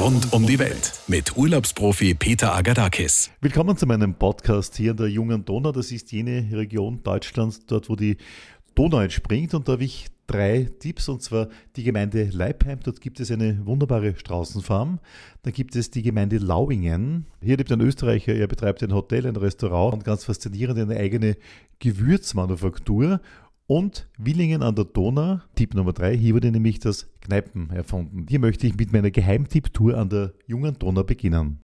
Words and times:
Rund 0.00 0.32
um 0.32 0.46
die 0.46 0.58
Welt 0.58 0.94
mit 1.08 1.36
Urlaubsprofi 1.36 2.14
Peter 2.14 2.54
Agadakis. 2.54 3.30
Willkommen 3.42 3.76
zu 3.76 3.84
meinem 3.84 4.14
Podcast 4.14 4.74
hier 4.76 4.92
in 4.92 4.96
der 4.96 5.08
Jungen 5.08 5.44
Donau. 5.44 5.72
Das 5.72 5.92
ist 5.92 6.10
jene 6.10 6.48
Region 6.52 7.02
Deutschlands, 7.02 7.66
dort 7.66 7.90
wo 7.90 7.96
die 7.96 8.16
Donau 8.74 9.00
entspringt. 9.00 9.52
Und 9.52 9.68
da 9.68 9.72
habe 9.72 9.84
ich 9.84 10.06
drei 10.26 10.70
Tipps, 10.78 11.10
und 11.10 11.20
zwar 11.20 11.48
die 11.76 11.82
Gemeinde 11.82 12.30
Leipheim. 12.32 12.80
Dort 12.82 13.02
gibt 13.02 13.20
es 13.20 13.30
eine 13.30 13.66
wunderbare 13.66 14.14
Straußenfarm. 14.16 15.00
Dann 15.42 15.52
gibt 15.52 15.76
es 15.76 15.90
die 15.90 16.00
Gemeinde 16.00 16.38
Lauingen. 16.38 17.26
Hier 17.42 17.58
lebt 17.58 17.70
ein 17.70 17.82
Österreicher, 17.82 18.34
er 18.34 18.46
betreibt 18.46 18.82
ein 18.82 18.94
Hotel, 18.94 19.26
ein 19.26 19.36
Restaurant 19.36 19.92
und 19.92 20.04
ganz 20.04 20.24
faszinierend 20.24 20.78
eine 20.78 20.96
eigene 20.96 21.36
Gewürzmanufaktur 21.78 23.20
und 23.70 24.08
Willingen 24.18 24.64
an 24.64 24.74
der 24.74 24.84
Donau, 24.84 25.38
Tipp 25.54 25.74
Nummer 25.74 25.92
3, 25.92 26.16
hier 26.16 26.34
wurde 26.34 26.50
nämlich 26.50 26.80
das 26.80 27.08
Kneipen 27.20 27.70
erfunden. 27.70 28.26
Hier 28.28 28.40
möchte 28.40 28.66
ich 28.66 28.74
mit 28.74 28.92
meiner 28.92 29.12
Geheimtipp-Tour 29.12 29.96
an 29.96 30.08
der 30.08 30.32
jungen 30.48 30.76
Donau 30.76 31.04
beginnen. 31.04 31.60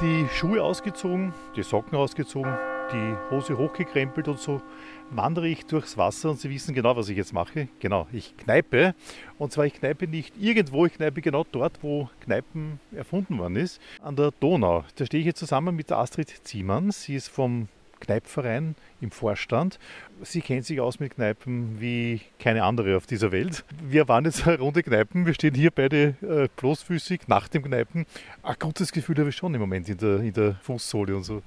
Die 0.00 0.26
Schuhe 0.32 0.62
ausgezogen, 0.62 1.32
die 1.56 1.64
Socken 1.64 1.98
ausgezogen, 1.98 2.54
die 2.92 3.16
Hose 3.34 3.58
hochgekrempelt 3.58 4.28
und 4.28 4.38
so 4.38 4.62
wandere 5.10 5.48
ich 5.48 5.66
durchs 5.66 5.98
Wasser 5.98 6.30
und 6.30 6.38
Sie 6.38 6.48
wissen 6.48 6.76
genau, 6.76 6.96
was 6.96 7.08
ich 7.08 7.16
jetzt 7.16 7.32
mache. 7.32 7.66
Genau, 7.80 8.06
ich 8.12 8.36
kneipe. 8.36 8.94
Und 9.36 9.50
zwar 9.50 9.66
ich 9.66 9.74
kneipe 9.74 10.06
nicht 10.06 10.34
irgendwo, 10.38 10.86
ich 10.86 10.92
kneipe 10.92 11.22
genau 11.22 11.44
dort, 11.50 11.82
wo 11.82 12.08
Kneipen 12.20 12.78
erfunden 12.92 13.38
worden 13.38 13.56
ist, 13.56 13.80
an 14.00 14.14
der 14.14 14.30
Donau. 14.30 14.84
Da 14.94 15.06
stehe 15.06 15.20
ich 15.22 15.26
jetzt 15.26 15.40
zusammen 15.40 15.74
mit 15.74 15.90
Astrid 15.90 16.28
Ziemann. 16.44 16.92
Sie 16.92 17.16
ist 17.16 17.28
vom 17.28 17.66
Kneipverein 18.00 18.74
im 19.00 19.10
Vorstand. 19.10 19.78
Sie 20.22 20.40
kennt 20.40 20.64
sich 20.64 20.80
aus 20.80 21.00
mit 21.00 21.14
Kneipen 21.14 21.80
wie 21.80 22.20
keine 22.38 22.64
andere 22.64 22.96
auf 22.96 23.06
dieser 23.06 23.32
Welt. 23.32 23.64
Wir 23.82 24.08
waren 24.08 24.24
jetzt 24.24 24.46
eine 24.46 24.58
Runde 24.58 24.82
Kneipen. 24.82 25.26
Wir 25.26 25.34
stehen 25.34 25.54
hier 25.54 25.70
beide 25.70 26.14
äh, 26.22 26.48
bloßfüßig 26.56 27.28
nach 27.28 27.48
dem 27.48 27.64
Kneipen. 27.64 28.06
Ein 28.42 28.56
gutes 28.58 28.92
Gefühl 28.92 29.16
habe 29.18 29.30
ich 29.30 29.36
schon 29.36 29.54
im 29.54 29.60
Moment 29.60 29.88
in 29.88 29.98
der, 29.98 30.20
in 30.20 30.32
der 30.32 30.54
Fußsohle 30.62 31.16
und 31.16 31.24
so. 31.24 31.42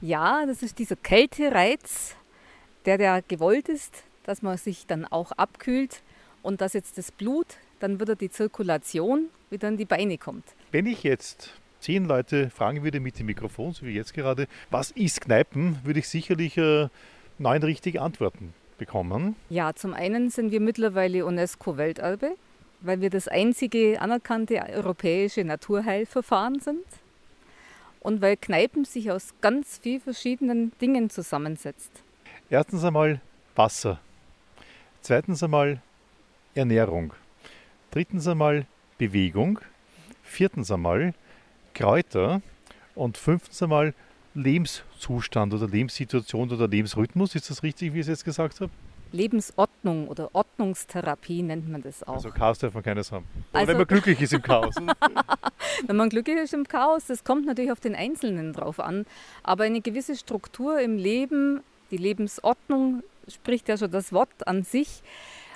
Ja, 0.00 0.44
das 0.46 0.62
ist 0.62 0.78
dieser 0.78 0.96
Kältereiz, 0.96 2.14
der 2.84 3.00
ja 3.00 3.20
gewollt 3.20 3.68
ist, 3.68 4.04
dass 4.24 4.42
man 4.42 4.56
sich 4.56 4.86
dann 4.86 5.04
auch 5.04 5.32
abkühlt 5.32 6.02
und 6.42 6.60
dass 6.60 6.74
jetzt 6.74 6.98
das 6.98 7.10
Blut, 7.10 7.46
dann 7.80 8.00
wieder 8.00 8.16
die 8.16 8.30
Zirkulation 8.30 9.28
wieder 9.50 9.68
in 9.68 9.76
die 9.76 9.84
Beine 9.84 10.18
kommt. 10.18 10.44
Wenn 10.72 10.86
ich 10.86 11.02
jetzt 11.02 11.50
zehn 11.84 12.06
Leute 12.06 12.48
fragen 12.48 12.82
würde 12.82 12.98
mit 12.98 13.18
dem 13.18 13.26
Mikrofon, 13.26 13.74
so 13.74 13.84
wie 13.84 13.92
jetzt 13.92 14.14
gerade, 14.14 14.46
was 14.70 14.90
ist 14.92 15.20
Kneipen, 15.20 15.78
würde 15.84 16.00
ich 16.00 16.08
sicherlich 16.08 16.56
äh, 16.56 16.88
neun 17.38 17.62
richtige 17.62 18.00
Antworten 18.00 18.54
bekommen. 18.78 19.36
Ja, 19.50 19.74
zum 19.74 19.92
einen 19.92 20.30
sind 20.30 20.50
wir 20.50 20.60
mittlerweile 20.60 21.26
UNESCO-Welterbe, 21.26 22.36
weil 22.80 23.02
wir 23.02 23.10
das 23.10 23.28
einzige 23.28 24.00
anerkannte 24.00 24.62
europäische 24.74 25.44
Naturheilverfahren 25.44 26.58
sind 26.60 26.86
und 28.00 28.22
weil 28.22 28.38
Kneipen 28.38 28.86
sich 28.86 29.10
aus 29.10 29.34
ganz 29.42 29.78
vielen 29.82 30.00
verschiedenen 30.00 30.72
Dingen 30.80 31.10
zusammensetzt. 31.10 31.90
Erstens 32.48 32.82
einmal 32.82 33.20
Wasser. 33.56 34.00
Zweitens 35.02 35.42
einmal 35.42 35.82
Ernährung. 36.54 37.12
Drittens 37.90 38.26
einmal 38.26 38.64
Bewegung. 38.96 39.60
Viertens 40.22 40.70
einmal 40.70 41.12
Kräuter 41.74 42.40
und 42.94 43.16
fünftens 43.18 43.62
einmal 43.62 43.94
Lebenszustand 44.34 45.54
oder 45.54 45.68
Lebenssituation 45.68 46.50
oder 46.50 46.66
Lebensrhythmus. 46.68 47.34
Ist 47.34 47.50
das 47.50 47.62
richtig, 47.62 47.92
wie 47.92 47.98
ich 47.98 48.02
es 48.02 48.08
jetzt 48.08 48.24
gesagt 48.24 48.60
habe? 48.60 48.70
Lebensordnung 49.12 50.08
oder 50.08 50.34
Ordnungstherapie 50.34 51.42
nennt 51.42 51.68
man 51.68 51.82
das 51.82 52.02
auch. 52.02 52.14
Also 52.14 52.30
Chaos 52.30 52.58
darf 52.58 52.74
man 52.74 52.82
keines 52.82 53.12
haben. 53.12 53.26
Also, 53.52 53.68
wenn 53.68 53.76
man 53.76 53.86
glücklich 53.86 54.20
ist 54.20 54.32
im 54.32 54.42
Chaos. 54.42 54.74
wenn 55.86 55.96
man 55.96 56.08
glücklich 56.08 56.36
ist 56.36 56.52
im 56.52 56.66
Chaos, 56.66 57.06
das 57.06 57.22
kommt 57.22 57.46
natürlich 57.46 57.70
auf 57.70 57.78
den 57.78 57.94
Einzelnen 57.94 58.52
drauf 58.52 58.80
an. 58.80 59.06
Aber 59.44 59.64
eine 59.64 59.80
gewisse 59.80 60.16
Struktur 60.16 60.80
im 60.80 60.98
Leben, 60.98 61.60
die 61.92 61.96
Lebensordnung, 61.96 63.04
spricht 63.28 63.68
ja 63.68 63.78
schon 63.78 63.92
das 63.92 64.12
Wort 64.12 64.48
an 64.48 64.64
sich, 64.64 65.02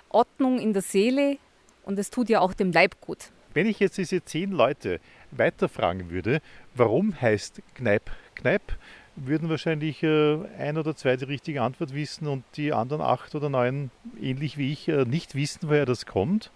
Ordnung 0.09 0.61
in 0.61 0.73
der 0.73 0.83
Seele 0.83 1.37
und 1.85 1.99
es 1.99 2.11
tut 2.11 2.29
ja 2.29 2.41
auch 2.41 2.55
dem 2.55 2.71
Leib 2.71 3.01
gut. 3.01 3.31
Wenn 3.55 3.67
ich 3.67 3.81
jetzt 3.81 3.99
diese 3.99 4.25
zehn 4.25 4.53
Leute 4.53 5.01
weiterfragen 5.31 6.11
würde, 6.11 6.41
warum 6.75 7.21
heißt 7.21 7.63
Kneip 7.75 8.11
Kneip, 8.39 8.63
würden 9.17 9.49
wahrscheinlich 9.49 10.03
äh, 10.03 10.39
ein 10.59 10.79
oder 10.79 10.95
zwei 10.97 11.17
die 11.17 11.25
richtige 11.25 11.63
Antwort 11.63 11.95
wissen 11.95 12.27
und 12.29 12.45
die 12.57 12.73
anderen 12.73 13.03
acht 13.03 13.35
oder 13.35 13.49
neun, 13.49 13.91
ähnlich 14.21 14.57
wie 14.57 14.73
ich, 14.73 14.89
äh, 14.89 15.05
nicht 15.05 15.35
wissen, 15.35 15.69
woher 15.69 15.87
das 15.87 16.07
kommt. 16.07 16.51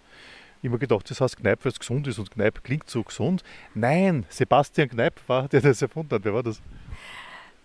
Ich 0.61 0.69
habe 0.69 0.79
gedacht, 0.79 1.09
das 1.09 1.19
heißt 1.19 1.37
Kneip, 1.37 1.65
weil 1.65 1.73
es 1.73 1.79
gesund 1.79 2.07
ist 2.07 2.19
und 2.19 2.31
Kneip 2.31 2.63
klingt 2.63 2.89
so 2.89 3.03
gesund. 3.03 3.43
Nein, 3.73 4.25
Sebastian 4.29 4.89
Kneip 4.89 5.15
war, 5.27 5.49
der 5.49 5.59
das 5.59 5.81
erfunden 5.81 6.15
hat. 6.15 6.23
Wer 6.23 6.33
war 6.33 6.43
das? 6.43 6.61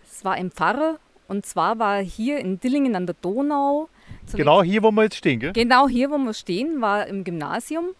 Es 0.03 0.25
war 0.25 0.33
ein 0.33 0.51
Pfarrer 0.51 0.99
und 1.29 1.45
zwar 1.45 1.79
war 1.79 1.97
er 1.97 2.03
hier 2.03 2.39
in 2.39 2.59
Dillingen 2.59 2.97
an 2.97 3.05
der 3.05 3.15
Donau. 3.21 3.87
Genau 4.33 4.61
hier, 4.63 4.83
wo 4.83 4.91
wir 4.91 5.03
jetzt 5.03 5.15
stehen, 5.15 5.39
gell? 5.39 5.53
Genau 5.53 5.87
hier, 5.87 6.11
wo 6.11 6.17
wir 6.17 6.33
stehen, 6.33 6.81
war 6.81 7.07
im 7.07 7.23
Gymnasium 7.23 7.91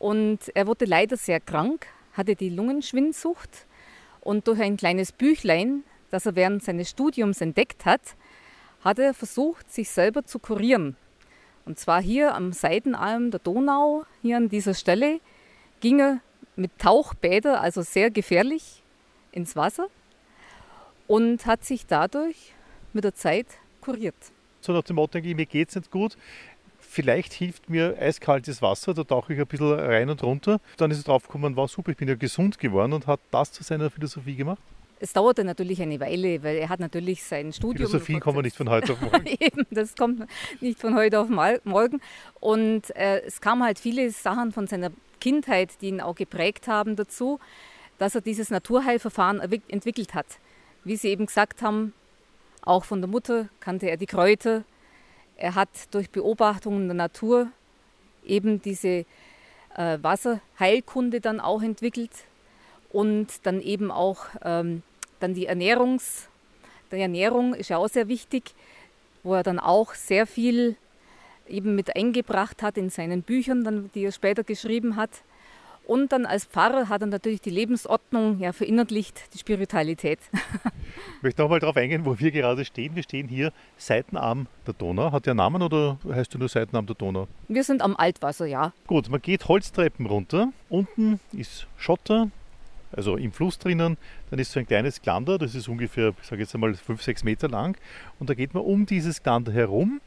und 0.00 0.40
er 0.54 0.66
wurde 0.66 0.86
leider 0.86 1.16
sehr 1.16 1.38
krank, 1.38 1.86
hatte 2.12 2.36
die 2.36 2.48
Lungenschwindsucht 2.48 3.66
und 4.20 4.46
durch 4.48 4.60
ein 4.60 4.76
kleines 4.76 5.12
Büchlein, 5.12 5.84
das 6.10 6.26
er 6.26 6.36
während 6.36 6.62
seines 6.62 6.90
Studiums 6.90 7.40
entdeckt 7.40 7.84
hat, 7.84 8.00
hat 8.82 8.98
er 8.98 9.14
versucht, 9.14 9.72
sich 9.72 9.90
selber 9.90 10.24
zu 10.24 10.38
kurieren. 10.38 10.96
Und 11.64 11.78
zwar 11.78 12.02
hier 12.02 12.34
am 12.34 12.52
Seitenarm 12.52 13.30
der 13.30 13.40
Donau, 13.40 14.04
hier 14.20 14.36
an 14.36 14.48
dieser 14.48 14.74
Stelle, 14.74 15.20
ging 15.80 16.00
er 16.00 16.20
mit 16.56 16.78
Tauchbäder, 16.78 17.60
also 17.60 17.82
sehr 17.82 18.10
gefährlich, 18.10 18.82
ins 19.30 19.56
Wasser 19.56 19.86
und 21.06 21.46
hat 21.46 21.64
sich 21.64 21.86
dadurch 21.86 22.52
mit 22.92 23.04
der 23.04 23.14
Zeit 23.14 23.46
kuriert. 23.80 24.14
So 24.60 24.72
nach 24.72 24.82
dem 24.82 24.96
Motto, 24.96 25.18
mir 25.20 25.46
geht 25.46 25.70
es 25.70 25.76
nicht 25.76 25.90
gut, 25.90 26.16
vielleicht 26.92 27.32
hilft 27.32 27.70
mir 27.70 27.96
eiskaltes 27.98 28.60
Wasser, 28.60 28.94
da 28.94 29.04
tauche 29.04 29.32
ich 29.32 29.40
ein 29.40 29.46
bisschen 29.46 29.72
rein 29.72 30.10
und 30.10 30.22
runter. 30.22 30.60
Dann 30.76 30.90
ist 30.90 30.98
er 30.98 31.04
draufgekommen, 31.04 31.56
war 31.56 31.66
super, 31.66 31.90
ich 31.90 31.96
bin 31.96 32.08
ja 32.08 32.14
gesund 32.14 32.58
geworden 32.58 32.92
und 32.92 33.06
hat 33.06 33.20
das 33.30 33.50
zu 33.50 33.62
seiner 33.62 33.90
Philosophie 33.90 34.36
gemacht. 34.36 34.60
Es 35.00 35.12
dauerte 35.12 35.42
natürlich 35.42 35.82
eine 35.82 35.98
Weile, 35.98 36.44
weil 36.44 36.56
er 36.58 36.68
hat 36.68 36.78
natürlich 36.78 37.24
sein 37.24 37.52
Studium. 37.52 37.88
Philosophie 37.88 38.20
kommt 38.20 38.36
man 38.36 38.44
nicht 38.44 38.56
von 38.56 38.70
heute 38.70 38.92
auf 38.92 39.00
morgen. 39.00 39.26
Eben, 39.40 39.66
das 39.70 39.96
kommt 39.96 40.28
nicht 40.60 40.78
von 40.78 40.94
heute 40.94 41.18
auf 41.18 41.28
morgen. 41.28 42.00
Und 42.38 42.94
äh, 42.94 43.20
es 43.22 43.40
kamen 43.40 43.64
halt 43.64 43.80
viele 43.80 44.10
Sachen 44.10 44.52
von 44.52 44.68
seiner 44.68 44.92
Kindheit, 45.20 45.80
die 45.80 45.88
ihn 45.88 46.00
auch 46.00 46.14
geprägt 46.14 46.68
haben 46.68 46.94
dazu, 46.94 47.40
dass 47.98 48.14
er 48.14 48.20
dieses 48.20 48.50
Naturheilverfahren 48.50 49.40
entwickelt 49.40 50.14
hat. 50.14 50.26
Wie 50.84 50.94
Sie 50.94 51.08
eben 51.08 51.26
gesagt 51.26 51.62
haben, 51.62 51.94
auch 52.60 52.84
von 52.84 53.00
der 53.00 53.10
Mutter 53.10 53.48
kannte 53.58 53.90
er 53.90 53.96
die 53.96 54.06
Kräuter, 54.06 54.62
er 55.36 55.54
hat 55.54 55.68
durch 55.90 56.10
Beobachtungen 56.10 56.88
der 56.88 56.94
Natur 56.94 57.48
eben 58.24 58.62
diese 58.62 59.04
äh, 59.76 59.98
Wasserheilkunde 60.00 61.20
dann 61.20 61.40
auch 61.40 61.62
entwickelt 61.62 62.12
und 62.90 63.46
dann 63.46 63.60
eben 63.60 63.90
auch 63.90 64.26
ähm, 64.42 64.82
dann 65.20 65.34
die 65.34 65.46
Ernährungs, 65.46 66.28
die 66.90 67.00
Ernährung 67.00 67.54
ist 67.54 67.70
ja 67.70 67.78
auch 67.78 67.88
sehr 67.88 68.08
wichtig, 68.08 68.54
wo 69.22 69.34
er 69.34 69.42
dann 69.42 69.58
auch 69.58 69.94
sehr 69.94 70.26
viel 70.26 70.76
eben 71.48 71.74
mit 71.74 71.96
eingebracht 71.96 72.62
hat 72.62 72.76
in 72.76 72.90
seinen 72.90 73.22
Büchern, 73.22 73.64
dann, 73.64 73.90
die 73.94 74.04
er 74.04 74.12
später 74.12 74.44
geschrieben 74.44 74.96
hat. 74.96 75.10
Und 75.86 76.12
dann 76.12 76.26
als 76.26 76.44
Pfarrer 76.44 76.88
hat 76.88 77.00
er 77.00 77.08
natürlich 77.08 77.40
die 77.40 77.50
Lebensordnung 77.50 78.38
ja, 78.38 78.52
verinnerlicht, 78.52 79.34
die 79.34 79.38
Spiritualität. 79.38 80.20
Ich 81.16 81.22
möchte 81.22 81.42
nochmal 81.42 81.60
darauf 81.60 81.76
eingehen, 81.76 82.04
wo 82.04 82.18
wir 82.18 82.30
gerade 82.30 82.64
stehen. 82.64 82.94
Wir 82.94 83.02
stehen 83.02 83.28
hier 83.28 83.52
Seitenarm 83.76 84.46
der 84.66 84.74
Donau. 84.74 85.12
Hat 85.12 85.26
der 85.26 85.34
Namen 85.34 85.62
oder 85.62 85.98
heißt 86.08 86.34
du 86.34 86.38
nur 86.38 86.48
Seitenarm 86.48 86.86
der 86.86 86.94
Donau? 86.94 87.28
Wir 87.48 87.64
sind 87.64 87.82
am 87.82 87.96
Altwasser, 87.96 88.46
ja. 88.46 88.72
Gut, 88.86 89.08
man 89.08 89.20
geht 89.20 89.48
Holztreppen 89.48 90.06
runter. 90.06 90.52
Unten 90.68 91.20
ist 91.32 91.66
Schotter, 91.76 92.30
also 92.92 93.16
im 93.16 93.32
Fluss 93.32 93.58
drinnen. 93.58 93.96
Dann 94.30 94.38
ist 94.38 94.52
so 94.52 94.60
ein 94.60 94.66
kleines 94.66 95.02
Glander, 95.02 95.38
das 95.38 95.54
ist 95.54 95.68
ungefähr, 95.68 96.14
ich 96.20 96.28
sage 96.28 96.42
jetzt 96.42 96.54
einmal, 96.54 96.74
5, 96.74 97.02
6 97.02 97.24
Meter 97.24 97.48
lang. 97.48 97.76
Und 98.18 98.30
da 98.30 98.34
geht 98.34 98.54
man 98.54 98.62
um 98.62 98.86
dieses 98.86 99.22
Glander 99.22 99.52
herum. 99.52 100.00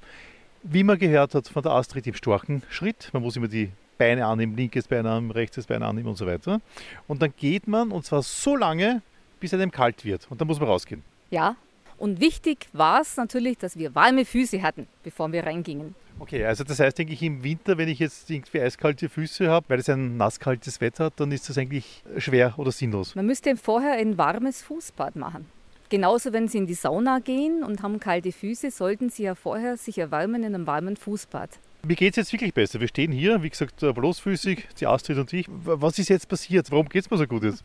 Wie 0.64 0.84
man 0.84 0.98
gehört 0.98 1.36
hat 1.36 1.48
von 1.48 1.62
der 1.62 1.74
Astrid 1.74 2.08
im 2.08 2.16
Storchenschritt. 2.16 3.10
Man 3.14 3.22
muss 3.22 3.36
immer 3.36 3.48
die 3.48 3.72
Beine 3.98 4.26
annehmen, 4.26 4.56
linkes 4.56 4.88
Bein 4.88 5.06
annehmen, 5.06 5.32
rechtes 5.32 5.68
Bein 5.68 5.84
annehmen 5.84 6.10
und 6.10 6.18
so 6.18 6.26
weiter. 6.26 6.62
Und 7.08 7.22
dann 7.22 7.34
geht 7.38 7.68
man, 7.68 7.92
und 7.92 8.06
zwar 8.06 8.24
so 8.24 8.56
lange, 8.56 9.02
bis 9.40 9.54
einem 9.54 9.72
kalt 9.72 10.06
wird. 10.06 10.28
Und 10.30 10.40
dann 10.42 10.48
muss 10.48 10.60
man 10.60 10.70
rausgehen. 10.70 11.04
Ja, 11.30 11.56
und 11.98 12.20
wichtig 12.20 12.68
war 12.74 13.02
es 13.02 13.16
natürlich, 13.18 13.58
dass 13.58 13.78
wir 13.78 13.96
warme 13.96 14.26
Füße 14.26 14.62
hatten, 14.62 14.88
bevor 15.04 15.32
wir 15.32 15.46
reingingen. 15.46 15.96
Okay, 16.20 16.46
also 16.46 16.64
das 16.64 16.80
heißt 16.80 17.00
eigentlich 17.00 17.22
im 17.24 17.44
Winter, 17.44 17.78
wenn 17.78 17.90
ich 17.90 18.00
jetzt 18.00 18.30
irgendwie 18.30 18.62
eiskalte 18.62 19.10
Füße 19.10 19.50
habe, 19.50 19.66
weil 19.70 19.80
es 19.80 19.90
ein 19.90 20.18
nasskaltes 20.18 20.80
Wetter 20.80 21.06
hat, 21.06 21.14
dann 21.18 21.32
ist 21.32 21.50
das 21.50 21.58
eigentlich 21.58 22.04
schwer 22.18 22.54
oder 22.58 22.72
sinnlos. 22.72 23.16
Man 23.16 23.26
müsste 23.26 23.56
vorher 23.58 23.94
ein 23.94 24.18
warmes 24.18 24.62
Fußbad 24.62 25.16
machen. 25.18 25.46
Genauso, 25.90 26.34
wenn 26.34 26.48
Sie 26.48 26.58
in 26.58 26.68
die 26.68 26.74
Sauna 26.74 27.20
gehen 27.20 27.64
und 27.64 27.84
haben 27.84 28.00
kalte 28.00 28.32
Füße, 28.32 28.72
sollten 28.72 29.10
Sie 29.10 29.24
ja 29.24 29.36
vorher 29.36 29.78
sich 29.78 29.98
erwärmen 29.98 30.44
in 30.44 30.56
einem 30.56 30.68
warmen 30.68 30.98
Fußbad. 30.98 31.50
Mir 31.88 31.96
geht 31.96 32.14
es 32.14 32.16
jetzt 32.18 32.34
wirklich 32.34 32.54
besser. 32.54 32.80
Wir 32.80 32.88
stehen 32.88 33.12
hier, 33.12 33.44
wie 33.44 33.50
gesagt, 33.50 33.80
bloßfüßig, 33.80 34.68
die 34.80 34.88
Astrid 34.88 35.20
und 35.20 35.32
ich. 35.34 35.46
Was 35.50 36.00
ist 36.00 36.10
jetzt 36.10 36.28
passiert? 36.28 36.72
Warum 36.72 36.90
geht 36.90 37.04
es 37.04 37.12
mir 37.12 37.18
so 37.18 37.28
gut 37.28 37.44
jetzt? 37.44 37.64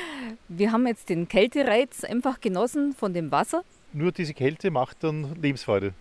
Wir 0.48 0.72
haben 0.72 0.86
jetzt 0.86 1.08
den 1.08 1.26
Kältereiz 1.26 2.04
einfach 2.04 2.40
genossen 2.40 2.92
von 2.92 3.14
dem 3.14 3.30
Wasser. 3.30 3.64
Nur 3.94 4.12
diese 4.12 4.34
Kälte 4.34 4.70
macht 4.70 5.02
dann 5.02 5.34
Lebensfreude 5.40 5.94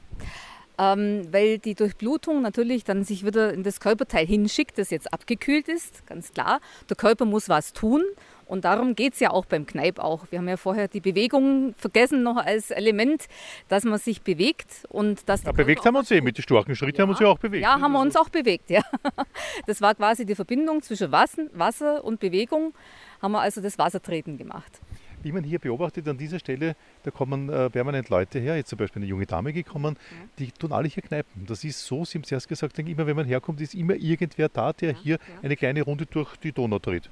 ähm, 0.81 1.27
weil 1.31 1.59
die 1.59 1.75
Durchblutung 1.75 2.41
natürlich 2.41 2.83
dann 2.83 3.03
sich 3.03 3.23
wieder 3.23 3.53
in 3.53 3.61
das 3.61 3.79
Körperteil 3.79 4.25
hinschickt, 4.25 4.77
das 4.79 4.89
jetzt 4.89 5.13
abgekühlt 5.13 5.67
ist, 5.67 6.05
ganz 6.07 6.31
klar. 6.31 6.59
Der 6.89 6.97
Körper 6.97 7.25
muss 7.25 7.49
was 7.49 7.73
tun 7.73 8.03
und 8.51 8.65
darum 8.65 8.95
geht 8.95 9.13
es 9.13 9.21
ja 9.21 9.31
auch 9.31 9.45
beim 9.45 9.65
Kneipp 9.65 9.97
auch. 9.97 10.25
Wir 10.29 10.39
haben 10.39 10.49
ja 10.49 10.57
vorher 10.57 10.89
die 10.89 10.99
Bewegung 10.99 11.73
vergessen 11.77 12.21
noch 12.21 12.35
als 12.35 12.69
Element, 12.69 13.27
dass 13.69 13.85
man 13.85 13.97
sich 13.97 14.23
bewegt 14.23 14.85
und 14.89 15.29
dass 15.29 15.43
ja, 15.43 15.53
bewegt 15.53 15.85
haben 15.85 15.93
wir 15.93 15.99
uns 15.99 16.11
eh 16.11 16.19
mit 16.19 16.37
den 16.37 16.41
starken 16.41 16.75
Schritten 16.75 16.97
ja. 16.97 17.03
haben 17.03 17.09
wir 17.09 17.13
uns 17.13 17.21
ja 17.21 17.27
auch 17.27 17.39
bewegt. 17.39 17.63
Ja, 17.63 17.79
haben 17.79 17.93
wir 17.93 18.01
uns 18.01 18.17
auch 18.17 18.27
bewegt, 18.27 18.69
ja. 18.69 18.81
Das 19.67 19.79
war 19.79 19.95
quasi 19.95 20.25
die 20.25 20.35
Verbindung 20.35 20.81
zwischen 20.81 21.13
Wasser 21.13 22.03
und 22.03 22.19
Bewegung, 22.19 22.73
haben 23.21 23.31
wir 23.31 23.39
also 23.39 23.61
das 23.61 23.77
Wassertreten 23.77 24.37
gemacht 24.37 24.81
wie 25.23 25.31
man 25.31 25.43
hier 25.43 25.59
beobachtet, 25.59 26.07
an 26.07 26.17
dieser 26.17 26.39
Stelle, 26.39 26.75
da 27.03 27.11
kommen 27.11 27.47
äh, 27.47 27.69
permanent 27.69 28.09
Leute 28.09 28.39
her, 28.39 28.55
jetzt 28.55 28.69
zum 28.69 28.79
Beispiel 28.79 29.03
eine 29.03 29.07
junge 29.07 29.27
Dame 29.27 29.53
gekommen, 29.53 29.95
ja. 29.95 30.27
die 30.39 30.51
tun 30.51 30.71
alle 30.71 30.87
hier 30.87 31.03
Kneipen. 31.03 31.45
Das 31.45 31.63
ist 31.63 31.85
so, 31.85 32.03
Sie 32.05 32.17
haben 32.17 32.23
es 32.23 32.31
erst 32.31 32.47
gesagt, 32.47 32.79
immer 32.79 33.05
wenn 33.05 33.15
man 33.15 33.27
herkommt, 33.27 33.61
ist 33.61 33.75
immer 33.75 33.93
irgendwer 33.93 34.49
da, 34.49 34.73
der 34.73 34.93
ja, 34.93 34.97
hier 34.97 35.15
ja. 35.15 35.43
eine 35.43 35.55
kleine 35.55 35.83
Runde 35.83 36.07
durch 36.07 36.35
die 36.37 36.51
Donau 36.51 36.79
dreht. 36.79 37.07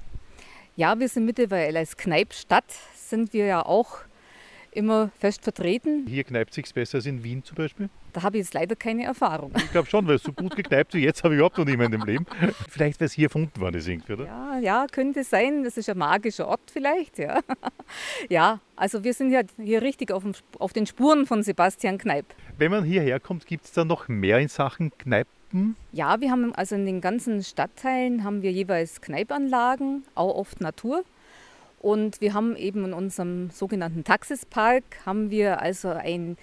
Ja, 0.80 0.98
wir 0.98 1.10
sind 1.10 1.26
mittlerweile 1.26 1.80
als 1.80 1.98
Kneipstadt, 1.98 2.72
sind 2.96 3.34
wir 3.34 3.46
ja 3.46 3.66
auch 3.66 3.98
immer 4.72 5.12
fest 5.20 5.44
vertreten. 5.44 6.06
Hier 6.08 6.24
kneipt 6.24 6.54
sich 6.54 6.74
besser 6.74 7.00
als 7.00 7.06
in 7.06 7.22
Wien 7.22 7.44
zum 7.44 7.58
Beispiel? 7.58 7.90
Da 8.14 8.24
habe 8.24 8.38
ich 8.38 8.46
jetzt 8.46 8.54
leider 8.54 8.78
keine 8.78 9.04
Erfahrung. 9.04 9.52
Ich 9.58 9.72
glaube 9.74 9.90
schon, 9.90 10.08
weil 10.08 10.16
es 10.16 10.24
so 10.24 10.32
gut 10.32 10.56
gekneipt 10.56 10.94
wie 10.94 11.00
jetzt 11.00 11.22
habe 11.26 11.34
ich 11.34 11.40
überhaupt 11.40 11.58
noch 11.58 11.66
niemanden 11.66 12.00
im 12.00 12.08
Leben. 12.08 12.26
Vielleicht, 12.70 13.02
weil 13.02 13.08
es 13.08 13.12
hier 13.12 13.26
erfunden 13.26 13.60
worden 13.60 13.76
ist, 13.76 13.90
irgendwie, 13.90 14.14
oder? 14.14 14.26
Ja, 14.26 14.60
ja, 14.60 14.88
könnte 14.90 15.26
sein. 15.26 15.66
Das 15.66 15.76
ist 15.76 15.90
ein 15.90 15.98
magischer 15.98 16.48
Ort 16.48 16.72
vielleicht, 16.72 17.20
ja. 17.20 17.42
Ja, 18.30 18.62
also 18.78 19.04
wir 19.04 19.14
sind 19.14 19.32
ja 19.32 19.42
hier 19.62 19.82
richtig 19.82 20.14
auf, 20.14 20.24
dem, 20.24 20.32
auf 20.60 20.72
den 20.72 20.86
Spuren 20.86 21.26
von 21.26 21.44
Sebastian 21.44 21.98
Kneip. 21.98 22.26
Wenn 22.58 22.72
man 22.72 22.86
hierher 22.86 23.20
kommt, 23.20 23.46
gibt 23.48 23.66
es 23.66 23.74
da 23.74 23.84
noch 23.84 24.08
mehr 24.08 24.40
in 24.40 24.48
Sachen 24.48 24.94
Kneipen? 25.50 25.76
Ja, 25.92 26.22
wir 26.22 26.32
haben 26.32 26.54
also 26.56 26.76
in 26.76 26.86
den 26.86 27.02
ganzen 27.02 27.44
Stadtteilen 27.44 28.24
haben 28.24 28.42
wir 28.42 28.52
jeweils 28.52 29.02
Kneipanlagen, 29.02 30.04
auch 30.16 30.36
oft 30.36 30.62
Natur. 30.62 31.04
Und 31.80 32.20
wir 32.20 32.34
haben 32.34 32.56
eben 32.56 32.86
in 32.86 32.94
unserem 32.94 33.50
sogenannten 33.52 34.04
Taxispark 34.04 34.84
haben 35.06 35.30
wir 35.30 35.62
also 35.62 35.90
ein 35.90 36.38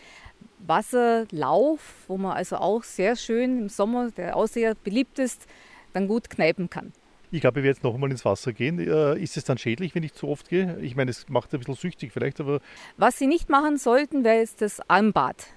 Wasserlauf, 0.58 2.04
wo 2.08 2.16
man 2.16 2.32
also 2.32 2.56
auch 2.56 2.82
sehr 2.82 3.16
schön 3.16 3.58
im 3.58 3.68
Sommer, 3.68 4.10
der 4.10 4.36
auch 4.36 4.46
sehr 4.46 4.74
beliebt 4.74 5.18
ist, 5.18 5.46
dann 5.92 6.08
gut 6.08 6.30
kneipen 6.30 6.70
kann. 6.70 6.92
Ich 7.30 7.40
glaube, 7.42 7.60
ich 7.60 7.64
werde 7.64 7.76
jetzt 7.76 7.84
noch 7.84 7.92
einmal 7.92 8.10
ins 8.10 8.24
Wasser 8.24 8.52
gehen. 8.52 8.78
Äh, 8.78 9.18
ist 9.18 9.36
es 9.36 9.44
dann 9.44 9.58
schädlich, 9.58 9.94
wenn 9.94 10.02
ich 10.04 10.14
zu 10.14 10.28
oft 10.28 10.48
gehe? 10.48 10.78
Ich 10.80 10.96
meine, 10.96 11.10
es 11.10 11.28
macht 11.28 11.52
ein 11.52 11.58
bisschen 11.58 11.74
süchtig 11.74 12.12
vielleicht, 12.12 12.40
aber. 12.40 12.60
Was 12.96 13.18
Sie 13.18 13.26
nicht 13.26 13.50
machen 13.50 13.76
sollten, 13.76 14.24
wäre 14.24 14.38
jetzt 14.38 14.62
das 14.62 14.80
Armbad. 14.88 15.48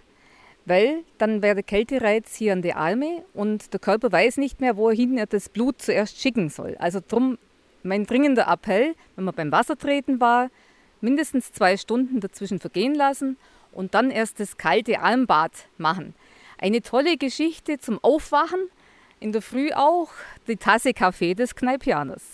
Weil 0.70 1.04
dann 1.18 1.42
wäre 1.42 1.56
der 1.56 1.64
Kältereiz 1.64 2.36
hier 2.36 2.54
an 2.54 2.62
die 2.62 2.76
Arme 2.76 3.24
und 3.34 3.74
der 3.74 3.80
Körper 3.80 4.12
weiß 4.12 4.38
nicht 4.38 4.62
mehr, 4.62 4.78
wohin 4.78 5.18
er 5.18 5.26
das 5.26 5.50
Blut 5.50 5.82
zuerst 5.82 6.22
schicken 6.22 6.50
soll. 6.50 6.78
Also 6.78 7.00
darum 7.00 7.40
mein 7.82 8.06
dringender 8.06 8.48
Appell, 8.48 8.94
wenn 9.16 9.26
man 9.26 9.34
beim 9.34 9.52
Wassertreten 9.52 10.22
war, 10.22 10.52
mindestens 11.02 11.52
zwei 11.52 11.76
Stunden 11.76 12.20
dazwischen 12.20 12.60
vergehen 12.60 12.94
lassen 12.94 13.38
und 13.72 13.96
dann 13.96 14.12
erst 14.12 14.40
das 14.40 14.58
kalte 14.58 15.02
Almbad 15.02 15.54
machen. 15.80 16.14
Eine 16.60 16.84
tolle 16.84 17.18
Geschichte 17.18 17.80
zum 17.80 17.98
Aufwachen, 18.04 18.60
in 19.20 19.32
der 19.32 19.42
Früh 19.42 19.72
auch 19.74 20.10
die 20.48 20.58
Tasse 20.58 20.94
Kaffee 20.94 21.34
des 21.34 21.56
Kneipianers. 21.56 22.34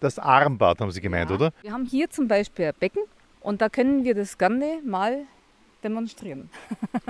Das 0.00 0.18
Armbad 0.18 0.80
haben 0.80 0.90
Sie 0.90 1.00
gemeint, 1.00 1.30
ja. 1.30 1.36
oder? 1.36 1.52
Wir 1.62 1.72
haben 1.72 1.86
hier 1.86 2.10
zum 2.10 2.28
Beispiel 2.28 2.66
ein 2.66 2.74
Becken 2.78 3.02
und 3.40 3.62
da 3.62 3.70
können 3.70 4.04
wir 4.04 4.14
das 4.14 4.36
gerne 4.36 4.80
mal 4.84 5.26
demonstrieren. 5.82 6.50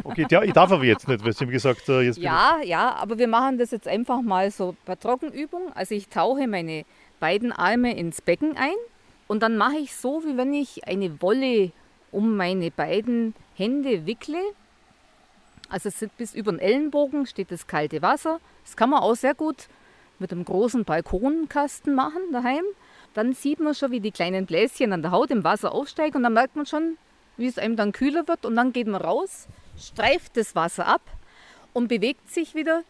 Okay, 0.02 0.26
ja, 0.30 0.42
ich 0.42 0.52
darf 0.52 0.72
aber 0.72 0.84
jetzt 0.84 1.06
nicht, 1.06 1.24
weil 1.24 1.32
Sie 1.32 1.44
haben 1.44 1.52
gesagt, 1.52 1.88
äh, 1.88 2.00
jetzt 2.00 2.18
Ja, 2.18 2.58
ja, 2.64 2.94
aber 2.94 3.18
wir 3.18 3.28
machen 3.28 3.58
das 3.58 3.70
jetzt 3.70 3.86
einfach 3.86 4.22
mal 4.22 4.50
so 4.50 4.74
bei 4.86 4.96
Trockenübung. 4.96 5.72
Also 5.74 5.94
ich 5.94 6.08
tauche 6.08 6.48
meine 6.48 6.84
beiden 7.20 7.52
Arme 7.52 7.96
ins 7.96 8.20
Becken 8.20 8.56
ein 8.56 8.74
und 9.28 9.42
dann 9.42 9.56
mache 9.56 9.76
ich 9.76 9.94
so, 9.94 10.24
wie 10.24 10.36
wenn 10.36 10.52
ich 10.52 10.88
eine 10.88 11.20
Wolle 11.22 11.70
um 12.10 12.36
meine 12.36 12.70
beiden 12.70 13.34
Hände 13.54 14.06
wickle. 14.06 14.40
Also 15.68 15.90
bis 16.16 16.34
über 16.34 16.50
den 16.50 16.58
Ellenbogen 16.58 17.26
steht 17.26 17.52
das 17.52 17.66
kalte 17.66 18.02
Wasser. 18.02 18.40
Das 18.64 18.76
kann 18.76 18.90
man 18.90 19.00
auch 19.00 19.14
sehr 19.14 19.34
gut 19.34 19.68
mit 20.18 20.32
einem 20.32 20.44
großen 20.44 20.84
Balkonkasten 20.84 21.94
machen 21.94 22.22
daheim. 22.32 22.64
Dann 23.14 23.32
sieht 23.32 23.60
man 23.60 23.74
schon, 23.74 23.90
wie 23.90 24.00
die 24.00 24.12
kleinen 24.12 24.46
Bläschen 24.46 24.92
an 24.92 25.02
der 25.02 25.10
Haut 25.10 25.30
im 25.30 25.44
Wasser 25.44 25.72
aufsteigen 25.72 26.16
und 26.16 26.22
dann 26.24 26.32
merkt 26.32 26.56
man 26.56 26.66
schon, 26.66 26.96
wie 27.40 27.46
es 27.46 27.58
einem 27.58 27.76
dann 27.76 27.92
kühler 27.92 28.28
wird 28.28 28.44
und 28.46 28.54
dann 28.54 28.72
geht 28.72 28.86
man 28.86 29.00
raus, 29.00 29.48
streift 29.78 30.36
das 30.36 30.54
Wasser 30.54 30.86
ab 30.86 31.02
und 31.72 31.88
bewegt 31.88 32.30
sich 32.30 32.54
wieder 32.54 32.82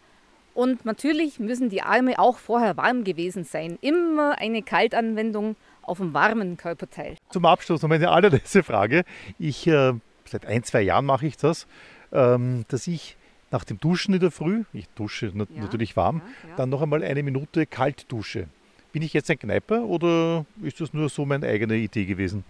und 0.55 0.85
natürlich 0.85 1.39
müssen 1.39 1.71
die 1.71 1.83
Arme 1.83 2.19
auch 2.19 2.39
vorher 2.39 2.77
warm 2.77 3.05
gewesen 3.05 3.45
sein. 3.45 3.79
Immer 3.81 4.39
eine 4.39 4.63
Kaltanwendung 4.63 5.57
auf 5.83 6.01
einem 6.01 6.13
warmen 6.13 6.57
Körperteil. 6.57 7.17
Zum 7.31 7.45
Abschluss 7.45 7.83
noch 7.83 7.91
eine 7.91 8.11
allerletzte 8.11 8.63
Frage. 8.63 9.05
Ich, 9.39 9.67
äh, 9.67 9.93
seit 10.25 10.47
ein, 10.47 10.63
zwei 10.65 10.83
Jahren 10.83 11.07
mache 11.07 11.27
ich 11.27 11.37
das, 11.37 11.67
ähm, 12.13 12.65
dass 12.69 12.87
ich 12.87 13.17
nach 13.51 13.65
dem 13.65 13.79
Duschen 13.79 14.15
in 14.15 14.21
der 14.21 14.31
Früh, 14.31 14.65
ich 14.73 14.89
dusche 14.91 15.31
nat 15.35 15.49
ja, 15.55 15.63
natürlich 15.63 15.97
warm, 15.97 16.23
ja, 16.45 16.51
ja. 16.51 16.57
dann 16.57 16.71
noch 16.71 16.83
einmal 16.83 17.03
eine 17.03 17.23
Minute 17.23 17.67
kalt 17.67 18.11
dusche. 18.11 18.49
Bin 18.93 19.03
ich 19.03 19.13
jetzt 19.13 19.31
ein 19.31 19.39
Kneiper 19.39 19.83
oder 19.83 20.45
ist 20.63 20.81
das 20.81 20.93
nur 20.93 21.09
so 21.09 21.25
meine 21.25 21.47
eigene 21.47 21.77
Idee 21.77 22.05
gewesen? 22.05 22.45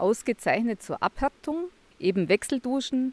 Ausgezeichnet 0.00 0.82
zur 0.82 1.02
Abhärtung, 1.02 1.68
eben 1.98 2.28
Wechselduschen, 2.28 3.12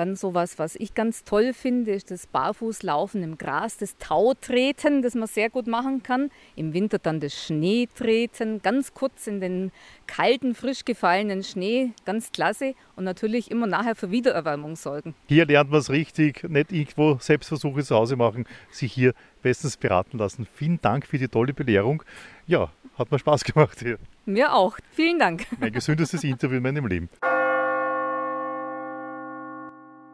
dann 0.00 0.16
sowas, 0.16 0.58
was 0.58 0.76
ich 0.76 0.94
ganz 0.94 1.24
toll 1.24 1.52
finde, 1.52 1.92
ist 1.92 2.10
das 2.10 2.26
Barfußlaufen 2.26 3.22
im 3.22 3.36
Gras, 3.36 3.76
das 3.76 3.98
Tautreten, 3.98 5.02
das 5.02 5.14
man 5.14 5.28
sehr 5.28 5.50
gut 5.50 5.66
machen 5.66 6.02
kann. 6.02 6.30
Im 6.56 6.72
Winter 6.72 6.98
dann 6.98 7.20
das 7.20 7.34
Schneetreten, 7.34 8.62
ganz 8.62 8.94
kurz 8.94 9.26
in 9.26 9.42
den 9.42 9.72
kalten, 10.06 10.54
frisch 10.54 10.86
gefallenen 10.86 11.42
Schnee, 11.42 11.92
ganz 12.06 12.32
klasse. 12.32 12.74
Und 12.96 13.04
natürlich 13.04 13.50
immer 13.50 13.66
nachher 13.66 13.94
für 13.94 14.10
Wiedererwärmung 14.10 14.74
sorgen. 14.74 15.14
Hier 15.28 15.44
lernt 15.44 15.70
man 15.70 15.80
es 15.80 15.90
richtig, 15.90 16.48
nicht 16.48 16.72
irgendwo 16.72 17.18
Selbstversuche 17.20 17.84
zu 17.84 17.94
Hause 17.94 18.16
machen, 18.16 18.46
sich 18.70 18.94
hier 18.94 19.12
bestens 19.42 19.76
beraten 19.76 20.16
lassen. 20.16 20.46
Vielen 20.54 20.80
Dank 20.80 21.06
für 21.06 21.18
die 21.18 21.28
tolle 21.28 21.52
Belehrung. 21.52 22.02
Ja, 22.46 22.70
hat 22.96 23.10
mir 23.10 23.18
Spaß 23.18 23.44
gemacht 23.52 23.80
hier. 23.80 23.98
Mir 24.24 24.54
auch. 24.54 24.78
Vielen 24.92 25.18
Dank. 25.18 25.46
Mein 25.58 25.72
gesündestes 25.72 26.24
Interview 26.24 26.56
in 26.56 26.62
meinem 26.62 26.86
Leben. 26.86 27.10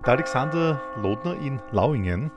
Der 0.07 0.13
Alexander 0.13 0.81
Lodner 1.03 1.37
in 1.41 1.61
Lauingen, 1.73 2.31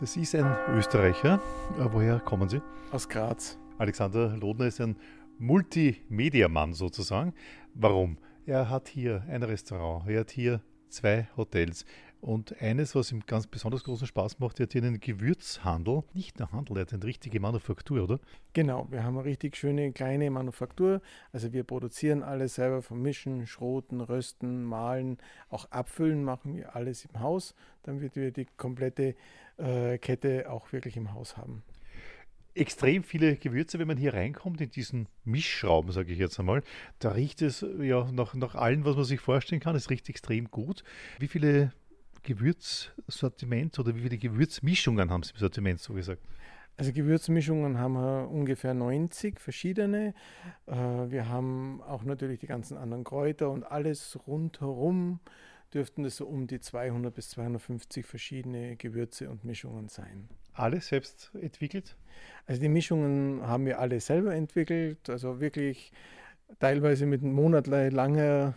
das 0.00 0.16
ist 0.16 0.34
ein 0.34 0.56
Österreicher. 0.74 1.38
Äh, 1.78 1.84
woher 1.92 2.18
kommen 2.18 2.48
Sie? 2.48 2.62
Aus 2.92 3.06
Graz. 3.10 3.58
Alexander 3.76 4.34
Lodner 4.38 4.64
ist 4.64 4.80
ein 4.80 4.96
Multimedia-Mann 5.38 6.72
sozusagen. 6.72 7.34
Warum? 7.74 8.16
Er 8.46 8.70
hat 8.70 8.88
hier 8.88 9.22
ein 9.28 9.42
Restaurant, 9.42 10.08
er 10.08 10.20
hat 10.20 10.30
hier 10.30 10.62
zwei 10.88 11.28
Hotels. 11.36 11.84
Und 12.20 12.60
eines, 12.60 12.94
was 12.94 13.12
ihm 13.12 13.24
ganz 13.26 13.46
besonders 13.46 13.84
großen 13.84 14.06
Spaß 14.06 14.40
macht, 14.40 14.60
er 14.60 14.64
hat 14.64 14.72
hier 14.72 14.82
einen 14.82 15.00
Gewürzhandel. 15.00 16.02
Nicht 16.12 16.38
nur 16.38 16.52
Handel, 16.52 16.76
er 16.76 16.82
hat 16.82 16.92
eine 16.92 17.04
richtige 17.04 17.40
Manufaktur, 17.40 18.04
oder? 18.04 18.20
Genau, 18.52 18.86
wir 18.90 19.04
haben 19.04 19.16
eine 19.16 19.24
richtig 19.24 19.56
schöne 19.56 19.92
kleine 19.92 20.30
Manufaktur. 20.30 21.00
Also 21.32 21.52
wir 21.52 21.64
produzieren 21.64 22.22
alles 22.22 22.56
selber 22.56 22.82
vom 22.82 23.00
Mischen, 23.00 23.46
Schroten, 23.46 24.02
Rösten, 24.02 24.64
Mahlen, 24.64 25.16
auch 25.48 25.70
Abfüllen 25.70 26.22
machen 26.22 26.56
wir 26.56 26.76
alles 26.76 27.06
im 27.06 27.20
Haus, 27.20 27.54
damit 27.84 28.16
wir 28.16 28.32
die 28.32 28.46
komplette 28.56 29.14
äh, 29.56 29.96
Kette 29.98 30.50
auch 30.50 30.72
wirklich 30.72 30.96
im 30.96 31.14
Haus 31.14 31.38
haben 31.38 31.62
extrem 32.54 33.04
viele 33.04 33.36
Gewürze, 33.36 33.78
wenn 33.78 33.86
man 33.86 33.96
hier 33.96 34.14
reinkommt 34.14 34.60
in 34.60 34.70
diesen 34.70 35.08
Mischraum, 35.24 35.90
sage 35.92 36.12
ich 36.12 36.18
jetzt 36.18 36.38
einmal. 36.38 36.62
Da 36.98 37.12
riecht 37.12 37.42
es 37.42 37.64
ja 37.80 38.10
nach, 38.12 38.34
nach 38.34 38.54
allem, 38.54 38.84
was 38.84 38.96
man 38.96 39.04
sich 39.04 39.20
vorstellen 39.20 39.60
kann. 39.60 39.76
Es 39.76 39.90
riecht 39.90 40.08
extrem 40.08 40.50
gut. 40.50 40.82
Wie 41.18 41.28
viele 41.28 41.72
Gewürzsortiment 42.22 43.78
oder 43.78 43.94
wie 43.94 44.00
viele 44.00 44.18
Gewürzmischungen 44.18 45.10
haben 45.10 45.22
Sie 45.22 45.32
im 45.32 45.38
Sortiment 45.38 45.80
so 45.80 45.94
gesagt? 45.94 46.22
Also 46.76 46.92
Gewürzmischungen 46.92 47.78
haben 47.78 47.92
wir 47.92 48.30
ungefähr 48.30 48.72
90 48.72 49.38
verschiedene. 49.38 50.14
Äh, 50.66 50.74
wir 50.74 51.28
haben 51.28 51.82
auch 51.82 52.04
natürlich 52.04 52.40
die 52.40 52.46
ganzen 52.46 52.78
anderen 52.78 53.04
Kräuter 53.04 53.50
und 53.50 53.64
alles 53.64 54.18
rundherum 54.26 55.20
dürften 55.74 56.04
es 56.04 56.16
so 56.16 56.26
um 56.26 56.46
die 56.46 56.60
200 56.60 57.14
bis 57.14 57.30
250 57.30 58.06
verschiedene 58.06 58.76
Gewürze 58.76 59.30
und 59.30 59.44
Mischungen 59.44 59.88
sein. 59.88 60.28
Alles 60.52 60.88
selbst 60.88 61.30
entwickelt? 61.40 61.96
Also 62.46 62.60
die 62.60 62.68
Mischungen 62.68 63.46
haben 63.46 63.66
wir 63.66 63.78
alle 63.78 64.00
selber 64.00 64.34
entwickelt, 64.34 65.08
also 65.08 65.40
wirklich 65.40 65.92
teilweise 66.58 67.06
mit 67.06 67.22
monatelanger 67.22 68.54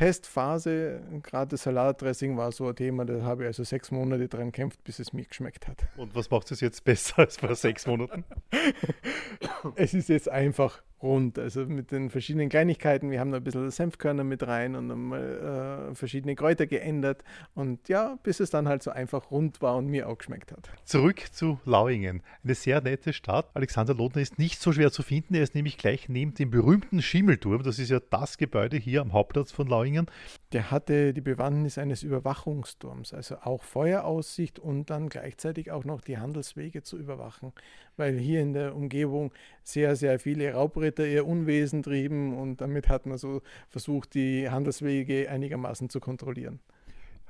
Testphase, 0.00 1.02
gerade 1.22 1.50
das 1.50 1.64
Salatdressing 1.64 2.38
war 2.38 2.52
so 2.52 2.66
ein 2.68 2.74
Thema, 2.74 3.04
da 3.04 3.20
habe 3.20 3.42
ich 3.42 3.48
also 3.48 3.64
sechs 3.64 3.90
Monate 3.90 4.28
dran 4.28 4.46
gekämpft, 4.46 4.82
bis 4.82 4.98
es 4.98 5.12
mir 5.12 5.26
geschmeckt 5.26 5.68
hat. 5.68 5.76
Und 5.98 6.14
was 6.14 6.30
macht 6.30 6.50
es 6.50 6.62
jetzt 6.62 6.84
besser 6.84 7.18
als 7.18 7.36
vor 7.36 7.54
sechs 7.54 7.86
Monaten? 7.86 8.24
es 9.74 9.92
ist 9.92 10.08
jetzt 10.08 10.30
einfach 10.30 10.82
rund. 11.02 11.38
Also 11.38 11.66
mit 11.66 11.90
den 11.90 12.10
verschiedenen 12.10 12.48
Kleinigkeiten. 12.48 13.10
Wir 13.10 13.20
haben 13.20 13.30
da 13.30 13.38
ein 13.38 13.44
bisschen 13.44 13.70
Senfkörner 13.70 14.24
mit 14.24 14.46
rein 14.46 14.74
und 14.76 14.88
dann 14.88 15.12
äh, 15.12 15.94
verschiedene 15.94 16.34
Kräuter 16.34 16.66
geändert. 16.66 17.24
Und 17.54 17.88
ja, 17.88 18.18
bis 18.22 18.40
es 18.40 18.50
dann 18.50 18.68
halt 18.68 18.82
so 18.82 18.90
einfach 18.90 19.30
rund 19.30 19.62
war 19.62 19.76
und 19.76 19.86
mir 19.86 20.08
auch 20.08 20.18
geschmeckt 20.18 20.52
hat. 20.52 20.70
Zurück 20.84 21.22
zu 21.32 21.58
Lauingen. 21.64 22.22
Eine 22.44 22.54
sehr 22.54 22.80
nette 22.80 23.12
Stadt. 23.12 23.50
Alexander 23.54 23.94
Lodner 23.94 24.22
ist 24.22 24.38
nicht 24.38 24.60
so 24.60 24.72
schwer 24.72 24.92
zu 24.92 25.02
finden. 25.02 25.34
Er 25.34 25.42
ist 25.42 25.54
nämlich 25.54 25.78
gleich 25.78 26.08
neben 26.08 26.34
dem 26.34 26.50
berühmten 26.50 27.02
Schimmelturm. 27.02 27.62
Das 27.62 27.78
ist 27.78 27.90
ja 27.90 28.00
das 28.10 28.38
Gebäude 28.38 28.76
hier 28.76 29.00
am 29.00 29.12
Hauptplatz 29.12 29.52
von 29.52 29.66
Lauingen. 29.66 30.06
Der 30.52 30.70
hatte 30.70 31.14
die 31.14 31.20
Bewandtnis 31.20 31.78
eines 31.78 32.02
Überwachungsturms, 32.02 33.14
also 33.14 33.36
auch 33.42 33.62
Feueraussicht 33.62 34.58
und 34.58 34.90
dann 34.90 35.08
gleichzeitig 35.08 35.70
auch 35.70 35.84
noch 35.84 36.00
die 36.00 36.18
Handelswege 36.18 36.82
zu 36.82 36.98
überwachen, 36.98 37.52
weil 37.96 38.18
hier 38.18 38.40
in 38.40 38.52
der 38.52 38.74
Umgebung 38.74 39.32
sehr, 39.62 39.96
sehr 39.96 40.18
viele 40.18 40.52
Raubritter 40.52 40.89
ihr 40.98 41.26
Unwesen 41.26 41.82
trieben 41.82 42.36
und 42.36 42.60
damit 42.60 42.88
hat 42.88 43.06
man 43.06 43.18
so 43.18 43.42
versucht, 43.68 44.14
die 44.14 44.50
Handelswege 44.50 45.30
einigermaßen 45.30 45.88
zu 45.88 46.00
kontrollieren. 46.00 46.60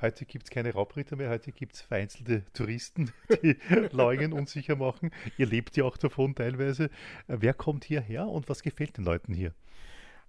Heute 0.00 0.25
gibt 0.25 0.45
es 0.45 0.50
keine 0.50 0.73
Raubritter 0.73 1.17
mehr, 1.17 1.29
heute 1.29 1.52
gibt 1.52 1.75
es 1.75 1.83
vereinzelte 1.83 2.45
Touristen, 2.55 3.12
die 3.43 3.57
Leugnen 3.93 4.33
unsicher 4.33 4.76
machen. 4.76 5.11
Ihr 5.37 5.47
lebt 5.47 5.76
ja 5.76 5.85
auch 5.85 5.99
davon 5.99 6.35
teilweise. 6.35 6.88
Wer 7.26 7.52
kommt 7.52 7.85
hierher 7.85 8.26
und 8.26 8.49
was 8.49 8.62
gefällt 8.62 8.97
den 8.97 9.05
Leuten 9.05 9.35
hier? 9.35 9.52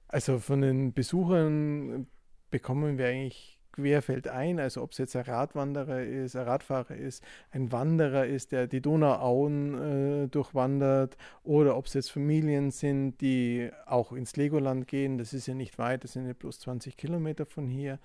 Also 0.10 0.40
von 0.40 0.62
den 0.62 0.92
Besuchern 0.92 2.08
bekommen 2.50 2.98
wir 2.98 3.08
eigentlich 3.08 3.61
querfeld 3.72 4.28
ein, 4.28 4.60
also 4.60 4.82
ob 4.82 4.92
es 4.92 4.98
jetzt 4.98 5.16
ein 5.16 5.24
Radwanderer 5.24 6.04
ist, 6.04 6.36
ein 6.36 6.44
Radfahrer 6.44 6.96
ist, 6.96 7.24
ein 7.52 7.72
Wanderer 7.72 8.26
ist, 8.26 8.52
der 8.52 8.68
die 8.68 8.82
Donauauen 8.82 10.24
äh, 10.24 10.28
durchwandert, 10.28 11.18
oder 11.44 11.78
ob 11.78 11.86
es 11.86 11.94
jetzt 11.94 12.12
Familien 12.12 12.72
sind, 12.72 13.20
die 13.22 13.70
auch 13.86 14.12
ins 14.12 14.36
Legoland 14.36 14.88
gehen, 14.88 15.18
das 15.18 15.34
ist 15.34 15.48
ja 15.48 15.54
nicht 15.54 15.78
weit, 15.78 16.04
das 16.04 16.14
sind 16.14 16.28
ja 16.28 16.34
bloß 16.34 16.60
20 16.60 16.98
Kilometer 16.98 17.46
von 17.46 17.68
hier. 17.68 18.00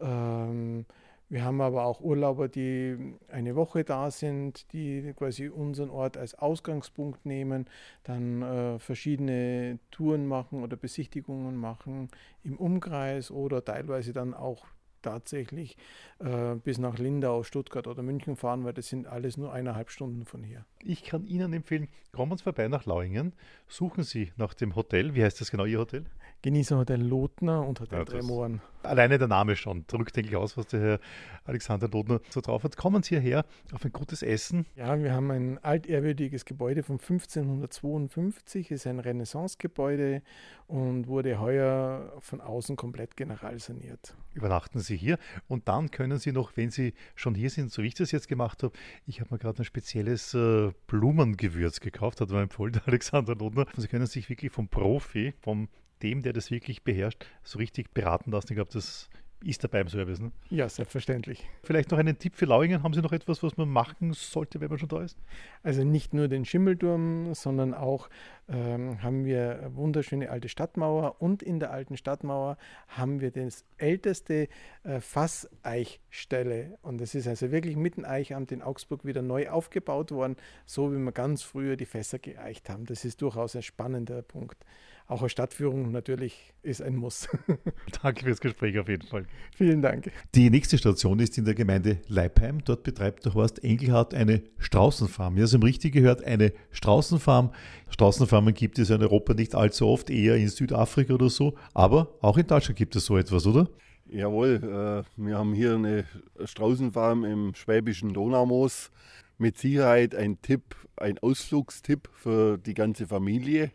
Ähm, 0.00 0.86
wir 1.30 1.44
haben 1.44 1.60
aber 1.60 1.84
auch 1.84 2.00
Urlauber, 2.00 2.48
die 2.48 2.96
eine 3.30 3.54
Woche 3.54 3.84
da 3.84 4.10
sind, 4.10 4.72
die 4.72 5.12
quasi 5.14 5.48
unseren 5.48 5.90
Ort 5.90 6.16
als 6.16 6.34
Ausgangspunkt 6.34 7.26
nehmen, 7.26 7.66
dann 8.02 8.40
äh, 8.40 8.78
verschiedene 8.78 9.78
Touren 9.90 10.26
machen 10.26 10.62
oder 10.62 10.78
Besichtigungen 10.78 11.54
machen 11.56 12.08
im 12.44 12.56
Umkreis 12.56 13.30
oder 13.30 13.62
teilweise 13.62 14.14
dann 14.14 14.32
auch 14.32 14.64
tatsächlich 15.02 15.76
äh, 16.18 16.54
bis 16.56 16.78
nach 16.78 16.98
Lindau, 16.98 17.42
Stuttgart 17.42 17.86
oder 17.86 18.02
München 18.02 18.36
fahren, 18.36 18.64
weil 18.64 18.72
das 18.72 18.88
sind 18.88 19.06
alles 19.06 19.36
nur 19.36 19.52
eineinhalb 19.52 19.90
Stunden 19.90 20.24
von 20.24 20.42
hier. 20.42 20.64
Ich 20.82 21.04
kann 21.04 21.26
Ihnen 21.26 21.52
empfehlen, 21.52 21.88
kommen 22.12 22.36
Sie 22.36 22.44
vorbei 22.44 22.68
nach 22.68 22.86
Lauingen, 22.86 23.32
suchen 23.66 24.04
Sie 24.04 24.32
nach 24.36 24.54
dem 24.54 24.76
Hotel. 24.76 25.14
Wie 25.14 25.24
heißt 25.24 25.40
das 25.40 25.50
genau, 25.50 25.64
Ihr 25.64 25.78
Hotel? 25.78 26.04
Genießerhotel 26.42 27.02
Lotner 27.02 27.66
und 27.66 27.80
Hotel 27.80 27.98
ja, 27.98 28.04
Tremoren. 28.04 28.60
Alleine 28.84 29.18
der 29.18 29.26
Name 29.26 29.56
schon 29.56 29.84
drückt, 29.88 30.14
denke 30.14 30.30
ich, 30.30 30.36
aus, 30.36 30.56
was 30.56 30.68
der 30.68 30.80
Herr 30.80 31.00
Alexander 31.44 31.88
Lotner 31.88 32.20
so 32.30 32.40
drauf 32.40 32.62
hat. 32.62 32.76
Kommen 32.76 33.02
Sie 33.02 33.16
hierher 33.16 33.44
auf 33.72 33.84
ein 33.84 33.92
gutes 33.92 34.22
Essen. 34.22 34.64
Ja, 34.76 35.02
wir 35.02 35.12
haben 35.12 35.32
ein 35.32 35.58
altehrwürdiges 35.58 36.44
Gebäude 36.44 36.84
von 36.84 37.00
1552, 37.00 38.70
ist 38.70 38.86
ein 38.86 39.00
Renaissancegebäude 39.00 40.22
und 40.68 41.08
wurde 41.08 41.40
heuer 41.40 42.12
von 42.20 42.40
außen 42.40 42.76
komplett 42.76 43.16
generalsaniert. 43.16 44.14
Übernachten 44.34 44.78
Sie 44.78 44.96
hier 44.96 45.18
und 45.48 45.66
dann 45.66 45.90
können 45.90 46.18
Sie 46.18 46.30
noch, 46.30 46.56
wenn 46.56 46.70
Sie 46.70 46.94
schon 47.16 47.34
hier 47.34 47.50
sind, 47.50 47.72
so 47.72 47.82
wie 47.82 47.88
ich 47.88 47.94
das 47.94 48.12
jetzt 48.12 48.28
gemacht 48.28 48.62
habe, 48.62 48.72
ich 49.06 49.20
habe 49.20 49.34
mir 49.34 49.38
gerade 49.38 49.62
ein 49.62 49.64
spezielles 49.64 50.34
äh, 50.34 50.70
Blumengewürz 50.86 51.80
gekauft, 51.80 52.20
hat 52.20 52.30
mir 52.30 52.42
empfohlen, 52.42 52.80
Alexander 52.86 53.34
Lotner. 53.34 53.66
Sie 53.76 53.88
können 53.88 54.06
sich 54.06 54.28
wirklich 54.28 54.52
vom 54.52 54.68
Profi, 54.68 55.34
vom 55.40 55.68
dem, 56.02 56.22
der 56.22 56.32
das 56.32 56.50
wirklich 56.50 56.82
beherrscht, 56.82 57.26
so 57.42 57.58
richtig 57.58 57.92
beraten 57.94 58.30
lassen. 58.30 58.48
Ich 58.50 58.56
glaube, 58.56 58.72
das 58.72 59.08
ist 59.44 59.62
dabei 59.62 59.80
im 59.80 59.88
Service. 59.88 60.20
Ne? 60.20 60.32
Ja, 60.50 60.68
selbstverständlich. 60.68 61.48
Vielleicht 61.62 61.90
noch 61.90 61.98
einen 61.98 62.18
Tipp 62.18 62.34
für 62.34 62.46
Lauingen. 62.46 62.82
Haben 62.82 62.92
Sie 62.92 63.02
noch 63.02 63.12
etwas, 63.12 63.42
was 63.42 63.56
man 63.56 63.68
machen 63.68 64.12
sollte, 64.12 64.60
wenn 64.60 64.68
man 64.68 64.78
schon 64.78 64.88
da 64.88 65.02
ist? 65.02 65.16
Also 65.62 65.84
nicht 65.84 66.12
nur 66.12 66.28
den 66.28 66.44
Schimmelturm, 66.44 67.34
sondern 67.34 67.72
auch 67.72 68.08
ähm, 68.48 69.02
haben 69.02 69.24
wir 69.24 69.60
eine 69.60 69.76
wunderschöne 69.76 70.30
alte 70.30 70.48
Stadtmauer 70.48 71.16
und 71.20 71.42
in 71.42 71.60
der 71.60 71.70
alten 71.70 71.96
Stadtmauer 71.96 72.56
haben 72.88 73.20
wir 73.20 73.30
das 73.30 73.64
älteste 73.76 74.48
äh, 74.82 75.00
Fasseichstelle. 75.00 76.78
Und 76.82 77.00
das 77.00 77.14
ist 77.14 77.28
also 77.28 77.52
wirklich 77.52 77.76
mitten 77.76 78.04
Eichamt 78.04 78.50
in 78.50 78.62
Augsburg 78.62 79.04
wieder 79.04 79.22
neu 79.22 79.48
aufgebaut 79.50 80.10
worden, 80.10 80.36
so 80.66 80.92
wie 80.92 80.98
wir 80.98 81.12
ganz 81.12 81.42
früher 81.42 81.76
die 81.76 81.86
Fässer 81.86 82.18
geeicht 82.18 82.68
haben. 82.68 82.86
Das 82.86 83.04
ist 83.04 83.22
durchaus 83.22 83.54
ein 83.54 83.62
spannender 83.62 84.22
Punkt 84.22 84.64
auch 85.08 85.22
eine 85.22 85.30
Stadtführung 85.30 85.90
natürlich 85.90 86.52
ist 86.62 86.82
ein 86.82 86.94
Muss. 86.94 87.28
Danke 88.02 88.26
fürs 88.26 88.40
Gespräch 88.40 88.78
auf 88.78 88.88
jeden 88.88 89.06
Fall. 89.06 89.24
Vielen 89.56 89.80
Dank. 89.80 90.12
Die 90.34 90.50
nächste 90.50 90.76
Station 90.76 91.18
ist 91.18 91.38
in 91.38 91.46
der 91.46 91.54
Gemeinde 91.54 92.02
Leipheim. 92.08 92.62
Dort 92.62 92.82
betreibt 92.82 93.24
der 93.24 93.32
Horst 93.32 93.64
Engelhardt 93.64 94.12
eine 94.12 94.42
Straußenfarm. 94.58 95.38
Ihr 95.38 95.46
habt 95.46 95.64
richtig 95.64 95.94
gehört, 95.94 96.22
eine 96.24 96.52
Straußenfarm. 96.72 97.52
Straußenfarmen 97.88 98.52
gibt 98.52 98.78
es 98.78 98.90
in 98.90 99.00
Europa 99.00 99.32
nicht 99.32 99.54
allzu 99.54 99.86
oft, 99.86 100.10
eher 100.10 100.36
in 100.36 100.48
Südafrika 100.48 101.14
oder 101.14 101.30
so. 101.30 101.54
Aber 101.72 102.14
auch 102.20 102.36
in 102.36 102.46
Deutschland 102.46 102.76
gibt 102.76 102.94
es 102.94 103.06
so 103.06 103.16
etwas, 103.16 103.46
oder? 103.46 103.66
Jawohl, 104.10 104.60
äh, 104.62 105.22
wir 105.22 105.38
haben 105.38 105.54
hier 105.54 105.74
eine 105.74 106.04
Straußenfarm 106.44 107.24
im 107.24 107.54
schwäbischen 107.54 108.12
Donaumoos. 108.12 108.90
Mit 109.38 109.56
Sicherheit 109.56 110.14
ein 110.14 110.42
Tipp, 110.42 110.74
ein 110.96 111.18
Ausflugstipp 111.18 112.10
für 112.12 112.58
die 112.58 112.74
ganze 112.74 113.06
Familie. 113.06 113.70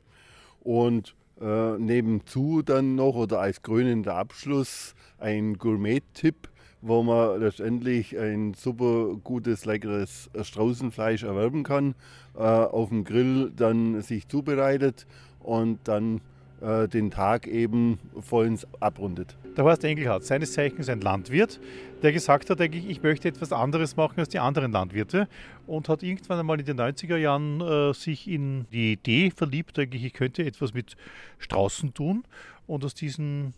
Und 0.60 1.16
äh, 1.44 1.78
nebenzu 1.78 2.62
dann 2.62 2.96
noch 2.96 3.16
oder 3.16 3.42
als 3.42 3.62
krönender 3.62 4.16
Abschluss 4.16 4.96
ein 5.20 5.58
Gourmet-Tipp, 5.58 6.50
wo 6.82 7.04
man 7.04 7.42
letztendlich 7.42 8.18
ein 8.18 8.54
super 8.54 9.16
gutes, 9.24 9.66
leckeres 9.66 10.30
Straußenfleisch 10.42 11.24
erwerben 11.24 11.64
kann, 11.64 11.96
äh, 12.36 12.40
auf 12.40 12.90
dem 12.90 13.04
Grill 13.04 13.52
dann 13.56 14.02
sich 14.02 14.28
zubereitet 14.28 15.06
und 15.40 15.80
dann 15.84 16.22
äh, 16.63 16.88
den 16.88 17.12
Tag 17.12 17.48
eben 17.48 18.00
vollends 18.20 18.65
abrundet. 18.79 19.36
Der 19.58 19.65
Horst 19.65 19.84
Engelhardt, 19.84 20.24
seines 20.24 20.53
Zeichens 20.53 20.89
ein 20.89 21.01
Landwirt, 21.01 21.60
der 22.01 22.12
gesagt 22.12 22.50
hat, 22.50 22.62
eigentlich, 22.62 22.89
ich 22.89 23.03
möchte 23.03 23.27
etwas 23.27 23.51
anderes 23.51 23.96
machen 23.96 24.20
als 24.20 24.29
die 24.29 24.39
anderen 24.39 24.72
Landwirte 24.72 25.27
und 25.67 25.89
hat 25.89 26.03
irgendwann 26.03 26.39
einmal 26.39 26.60
in 26.60 26.65
den 26.65 26.79
90er 26.79 27.17
Jahren 27.17 27.62
äh, 27.62 27.93
sich 27.93 28.27
in 28.27 28.65
die 28.72 28.93
Idee 28.93 29.29
verliebt, 29.29 29.77
eigentlich, 29.77 30.05
ich 30.05 30.13
könnte 30.13 30.46
etwas 30.46 30.74
mit 30.74 30.96
Straußen 31.38 31.93
tun 31.93 32.24
und 32.65 32.86
aus 32.86 32.93
diesen 32.93 33.53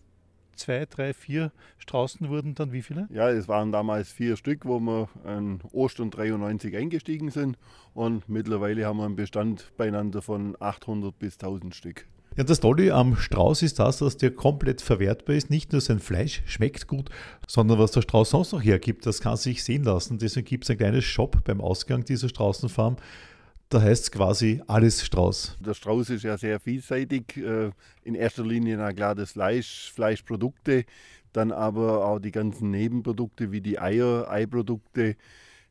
zwei, 0.55 0.85
drei, 0.85 1.13
vier 1.13 1.51
Straußen 1.77 2.29
wurden 2.29 2.55
dann 2.55 2.71
wie 2.71 2.81
viele? 2.81 3.07
Ja, 3.11 3.29
es 3.29 3.47
waren 3.47 3.71
damals 3.71 4.11
vier 4.11 4.37
Stück, 4.37 4.65
wo 4.65 4.79
wir 4.79 5.09
an 5.25 5.59
Ostern 5.71 6.11
93 6.11 6.75
eingestiegen 6.75 7.29
sind 7.29 7.57
und 7.93 8.27
mittlerweile 8.29 8.85
haben 8.85 8.97
wir 8.97 9.05
einen 9.05 9.15
Bestand 9.15 9.71
beieinander 9.77 10.21
von 10.21 10.55
800 10.59 11.17
bis 11.17 11.35
1000 11.35 11.75
Stück. 11.75 12.07
Ja, 12.37 12.43
das 12.43 12.59
Tolle 12.59 12.93
am 12.93 13.15
Strauß 13.15 13.61
ist 13.61 13.79
das, 13.79 13.99
dass 13.99 14.17
der 14.17 14.31
komplett 14.31 14.81
verwertbar 14.81 15.37
ist. 15.37 15.49
Nicht 15.49 15.71
nur 15.71 15.79
sein 15.79 15.99
Fleisch 15.99 16.43
schmeckt 16.45 16.85
gut, 16.85 17.09
sondern 17.47 17.79
was 17.79 17.91
der 17.91 18.01
Strauß 18.01 18.29
sonst 18.29 18.51
noch 18.51 18.61
hergibt, 18.61 19.05
das 19.05 19.21
kann 19.21 19.37
sich 19.37 19.63
sehen 19.63 19.85
lassen. 19.85 20.17
Deswegen 20.17 20.45
gibt 20.45 20.65
es 20.65 20.69
ein 20.69 20.77
kleines 20.77 21.05
Shop 21.05 21.45
beim 21.45 21.61
Ausgang 21.61 22.03
dieser 22.03 22.27
Straußenfarm. 22.27 22.97
Da 23.69 23.81
heißt 23.81 24.03
es 24.03 24.11
quasi 24.11 24.61
alles 24.67 25.05
Strauß. 25.05 25.57
Der 25.65 25.73
Strauß 25.73 26.09
ist 26.09 26.23
ja 26.23 26.37
sehr 26.37 26.59
vielseitig. 26.59 27.37
Äh, 27.37 27.71
in 28.03 28.15
erster 28.15 28.45
Linie 28.45 28.77
na 28.77 28.91
klar 28.91 29.15
das 29.15 29.31
Fleisch, 29.31 29.91
Fleischprodukte, 29.93 30.83
dann 31.31 31.53
aber 31.53 32.05
auch 32.05 32.19
die 32.19 32.31
ganzen 32.31 32.69
Nebenprodukte 32.69 33.53
wie 33.53 33.61
die 33.61 33.79
Eier, 33.79 34.29
Eiprodukte, 34.29 35.15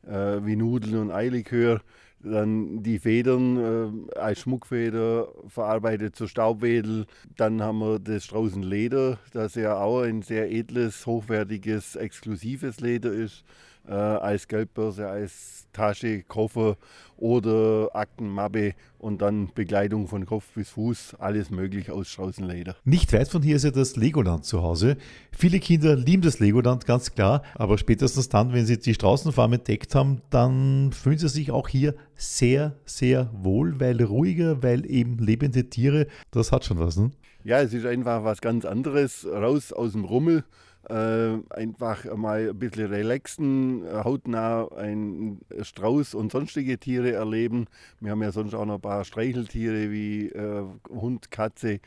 äh, 0.03 0.11
wie 0.43 0.55
Nudeln 0.55 0.97
und 0.97 1.11
Eilikör. 1.11 1.81
Dann 2.25 2.81
die 2.81 2.99
Federn 2.99 4.07
äh, 4.15 4.17
als 4.19 4.39
Schmuckfeder 4.39 5.27
verarbeitet 5.47 6.15
zur 6.15 6.27
Staubwedel. 6.27 7.05
Dann 7.37 7.61
haben 7.61 7.79
wir 7.79 7.99
das 7.99 8.25
Straußenleder, 8.25 9.19
das 9.31 9.55
ja 9.55 9.77
auch 9.77 10.01
ein 10.01 10.23
sehr 10.23 10.51
edles, 10.51 11.05
hochwertiges, 11.05 11.95
exklusives 11.95 12.79
Leder 12.79 13.11
ist 13.11 13.43
äh, 13.87 13.93
als 13.93 14.47
Geldbörse, 14.47 15.07
als 15.07 15.67
Tasche, 15.73 16.23
Koffer 16.23 16.77
oder 17.17 17.89
Aktenmappe 17.93 18.73
und 18.97 19.21
dann 19.21 19.49
Bekleidung 19.53 20.07
von 20.07 20.25
Kopf 20.25 20.45
bis 20.55 20.69
Fuß, 20.69 21.15
alles 21.19 21.49
möglich 21.49 21.91
aus 21.91 22.07
Straußenleder. 22.07 22.75
Nicht 22.85 23.13
weit 23.13 23.27
von 23.27 23.41
hier 23.41 23.57
ist 23.57 23.63
ja 23.63 23.71
das 23.71 23.95
Legoland 23.95 24.45
zu 24.45 24.63
Hause. 24.63 24.97
Viele 25.31 25.59
Kinder 25.59 25.95
lieben 25.95 26.21
das 26.21 26.39
Legoland, 26.39 26.85
ganz 26.85 27.13
klar, 27.13 27.43
aber 27.55 27.77
spätestens 27.77 28.29
dann, 28.29 28.53
wenn 28.53 28.65
sie 28.65 28.79
die 28.79 28.93
Straußenfarm 28.93 29.53
entdeckt 29.53 29.95
haben, 29.95 30.21
dann 30.29 30.91
fühlen 30.91 31.17
sie 31.17 31.29
sich 31.29 31.51
auch 31.51 31.67
hier 31.67 31.95
sehr, 32.15 32.75
sehr 32.85 33.29
wohl, 33.33 33.79
weil 33.79 34.01
ruhiger, 34.01 34.63
weil 34.63 34.89
eben 34.89 35.17
lebende 35.19 35.69
Tiere, 35.69 36.07
das 36.31 36.51
hat 36.51 36.65
schon 36.65 36.79
was. 36.79 36.97
Ne? 36.97 37.11
Ja, 37.43 37.61
es 37.61 37.73
ist 37.73 37.85
einfach 37.85 38.23
was 38.23 38.41
ganz 38.41 38.65
anderes, 38.65 39.25
raus 39.25 39.71
aus 39.71 39.91
dem 39.91 40.05
Rummel. 40.05 40.43
Äh, 40.89 41.39
einfach 41.49 42.05
mal 42.15 42.49
ein 42.49 42.59
bisschen 42.59 42.87
relaxen, 42.87 43.83
hautnah 44.03 44.67
einen 44.75 45.41
Strauß 45.59 46.13
und 46.13 46.31
sonstige 46.31 46.77
Tiere 46.77 47.11
erleben. 47.13 47.65
Wir 47.99 48.11
haben 48.11 48.21
ja 48.21 48.31
sonst 48.31 48.53
auch 48.53 48.65
noch 48.65 48.75
ein 48.75 48.81
paar 48.81 49.03
Streicheltiere 49.03 49.91
wie 49.91 50.27
äh, 50.27 50.63
Hund, 50.89 51.31
Katze, 51.31 51.79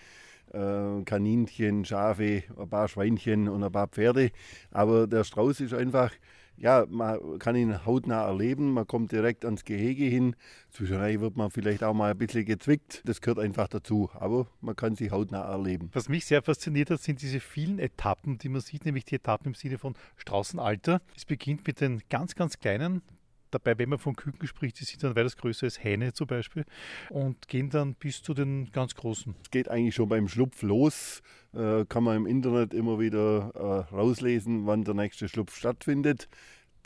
äh, 0.53 1.03
Kaninchen, 1.05 1.85
Schafe, 1.85 2.43
ein 2.59 2.69
paar 2.69 2.89
Schweinchen 2.89 3.49
und 3.49 3.63
ein 3.63 3.71
paar 3.71 3.87
Pferde. 3.87 4.31
Aber 4.73 5.07
der 5.07 5.23
Strauß 5.23 5.61
ist 5.61 5.75
einfach 5.75 6.11
ja, 6.59 6.87
man 6.89 7.39
kann 7.39 7.57
ihn 7.57 7.85
hautnah 7.87 8.27
erleben, 8.27 8.73
man 8.73 8.87
kommt 8.87 9.13
direkt 9.13 9.45
ans 9.45 9.65
Gehege 9.65 10.05
hin. 10.05 10.35
Zwischendurch 10.71 11.21
wird 11.21 11.37
man 11.37 11.51
vielleicht 11.51 11.85
auch 11.85 11.95
mal 11.95 12.11
ein 12.11 12.19
bisschen 12.19 12.45
gezwickt. 12.45 13.03
Das 13.05 13.21
gehört 13.21 13.39
einfach 13.39 13.69
dazu, 13.69 14.11
aber 14.15 14.49
man 14.61 14.75
kann 14.75 14.97
sie 14.97 15.11
hautnah 15.11 15.43
erleben. 15.43 15.91
Was 15.93 16.09
mich 16.09 16.27
sehr 16.27 16.43
fasziniert 16.43 16.91
hat, 16.91 17.01
sind 17.01 17.23
diese 17.23 17.41
vielen 17.41 17.79
Etappen, 17.79 18.39
die 18.39 18.49
man 18.49 18.61
sieht, 18.61 18.85
nämlich 18.85 19.05
die 19.05 19.17
Etappen 19.17 19.49
im 19.49 19.55
Sinne 19.55 19.79
von 19.79 19.95
Straußenalter. 20.17 21.01
Es 21.17 21.25
beginnt 21.25 21.67
mit 21.67 21.81
den 21.81 22.03
ganz, 22.09 22.35
ganz 22.35 22.59
kleinen 22.59 23.03
dabei, 23.51 23.79
wenn 23.79 23.89
man 23.89 23.99
von 23.99 24.15
Küken 24.15 24.47
spricht, 24.47 24.81
die 24.81 24.85
sind 24.85 25.03
dann 25.03 25.17
weitaus 25.17 25.37
größer 25.37 25.65
als 25.65 25.83
Hähne 25.83 26.13
zum 26.13 26.27
Beispiel 26.27 26.65
und 27.11 27.49
gehen 27.49 27.71
dann 27.71 27.95
bis 27.95 28.23
zu 28.23 28.35
den 28.35 28.71
ganz 28.73 28.95
großen. 28.95 29.35
Es 29.43 29.51
geht 29.51 29.69
eigentlich 29.69 29.95
schon 29.95 30.09
beim 30.09 30.29
Schlupf 30.29 30.63
los. 30.63 31.23
Äh, 31.59 31.87
kann 31.89 32.05
man 32.05 32.17
im 32.17 32.27
Internet 32.27 32.73
immer 32.73 33.01
wieder 33.01 33.51
äh, 33.57 33.93
rauslesen, 33.93 34.67
wann 34.67 34.85
der 34.85 34.95
nächste 34.95 35.29
Schlupf 35.29 35.57
stattfindet, 35.57 36.29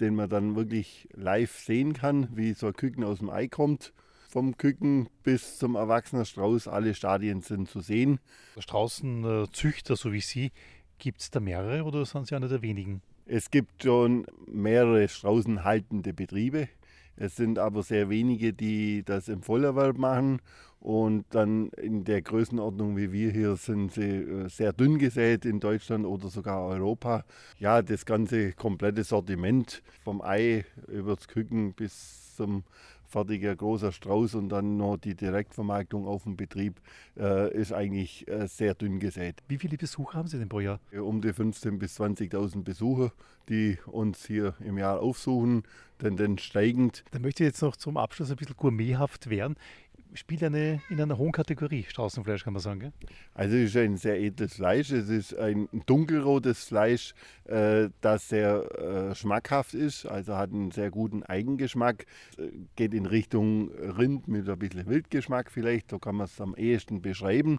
den 0.00 0.14
man 0.14 0.31
dann 0.31 0.57
wirklich 0.57 1.09
live 1.12 1.52
sehen 1.59 1.93
kann, 1.93 2.29
wie 2.35 2.55
so 2.55 2.69
ein 2.69 2.73
Küken 2.73 3.05
aus 3.05 3.19
dem 3.19 3.29
Ei 3.29 3.49
kommt. 3.49 3.93
Vom 4.31 4.57
Küken 4.57 5.11
bis 5.25 5.59
zum 5.59 5.75
erwachsenen 5.75 6.25
Strauß, 6.25 6.69
alle 6.69 6.95
Stadien 6.95 7.43
sind 7.43 7.69
zu 7.69 7.81
sehen. 7.81 8.19
Straußenzüchter, 8.59 9.95
so 9.95 10.11
wie 10.11 10.23
Sie, 10.23 10.52
gibt 10.97 11.21
es 11.21 11.31
da 11.31 11.41
mehrere 11.41 11.85
oder 11.85 12.07
sind 12.07 12.29
Sie 12.29 12.35
einer 12.35 12.49
der 12.49 12.62
wenigen? 12.62 13.02
Es 13.26 13.50
gibt 13.50 13.83
schon 13.83 14.25
mehrere 14.47 15.07
straußenhaltende 15.07 16.14
Betriebe. 16.14 16.71
Es 17.17 17.37
sind 17.37 17.59
aber 17.59 17.83
sehr 17.83 18.09
wenige, 18.09 18.55
die 18.55 19.02
das 19.05 19.29
im 19.29 19.43
Vollerwerb 19.43 19.99
machen. 19.99 20.41
Und 20.83 21.27
dann 21.31 21.69
in 21.77 22.03
der 22.03 22.23
Größenordnung 22.23 22.97
wie 22.97 23.12
wir 23.12 23.31
hier 23.31 23.55
sind 23.55 23.93
sie 23.93 24.03
äh, 24.03 24.49
sehr 24.49 24.73
dünn 24.73 24.99
gesät 24.99 25.45
in 25.45 25.61
Deutschland 25.61 26.05
oder 26.05 26.29
sogar 26.29 26.67
Europa. 26.67 27.25
Ja, 27.61 27.83
das 27.83 28.05
ganze 28.05 28.53
komplette 28.53 29.05
Sortiment 29.05 29.81
vom 30.03 30.21
Ei 30.21 30.65
über 30.89 31.15
das 31.15 31.29
Küken 31.29 31.73
bis 31.73 32.35
zum 32.35 32.65
fertiger 33.07 33.55
großer 33.55 33.93
Strauß 33.93 34.35
und 34.35 34.49
dann 34.49 34.77
noch 34.79 34.97
die 34.97 35.15
Direktvermarktung 35.15 36.09
auf 36.09 36.25
dem 36.25 36.37
Betrieb 36.37 36.81
äh, 37.17 37.55
ist 37.55 37.73
eigentlich 37.73 38.27
äh, 38.27 38.49
sehr 38.49 38.75
dünn 38.75 38.99
gesät. 38.99 39.41
Wie 39.49 39.59
viele 39.59 39.77
Besucher 39.77 40.19
haben 40.19 40.29
Sie 40.29 40.39
denn 40.39 40.49
pro 40.49 40.61
Jahr? 40.61 40.81
Um 40.93 41.21
die 41.21 41.29
15.000 41.29 41.79
bis 41.79 42.01
20.000 42.01 42.65
Besucher, 42.65 43.12
die 43.49 43.79
uns 43.87 44.27
hier 44.27 44.55
im 44.65 44.79
Jahr 44.79 45.01
aufsuchen, 45.01 45.62
Tendenz 45.99 46.41
steigend. 46.41 47.05
Da 47.12 47.19
möchte 47.19 47.45
ich 47.45 47.49
jetzt 47.49 47.62
noch 47.62 47.77
zum 47.77 47.97
Abschluss 47.97 48.31
ein 48.31 48.37
bisschen 48.37 48.57
gourmethaft 48.57 49.31
werden 49.31 49.57
spielt 50.14 50.42
eine, 50.42 50.81
in 50.88 51.00
einer 51.00 51.19
hohen 51.19 51.33
Kategorie, 51.33 51.85
Straußenfleisch, 51.88 52.45
kann 52.45 52.52
man 52.52 52.62
sagen. 52.62 52.81
Gell? 52.81 52.92
Also 53.35 53.57
es 53.57 53.71
ist 53.71 53.76
ein 53.76 53.97
sehr 53.97 54.21
edles 54.21 54.54
Fleisch. 54.54 54.90
Es 54.90 55.09
ist 55.09 55.37
ein 55.37 55.69
dunkelrotes 55.87 56.64
Fleisch, 56.64 57.14
äh, 57.45 57.88
das 58.00 58.28
sehr 58.28 59.11
äh, 59.11 59.14
schmackhaft 59.14 59.75
ist, 59.75 60.07
also 60.07 60.37
hat 60.37 60.50
einen 60.50 60.71
sehr 60.71 60.90
guten 60.90 61.23
Eigengeschmack. 61.23 62.07
Äh, 62.38 62.49
geht 62.76 62.95
in 62.95 63.07
Richtung 63.07 63.71
Rind 63.73 64.28
mit 64.28 64.49
ein 64.49 64.59
bisschen 64.59 64.87
Wildgeschmack 64.87 65.50
vielleicht, 65.50 65.90
so 65.90 65.99
kann 65.99 66.16
man 66.16 66.26
es 66.26 66.40
am 66.40 66.54
ehesten 66.54 67.02
beschreiben. 67.02 67.59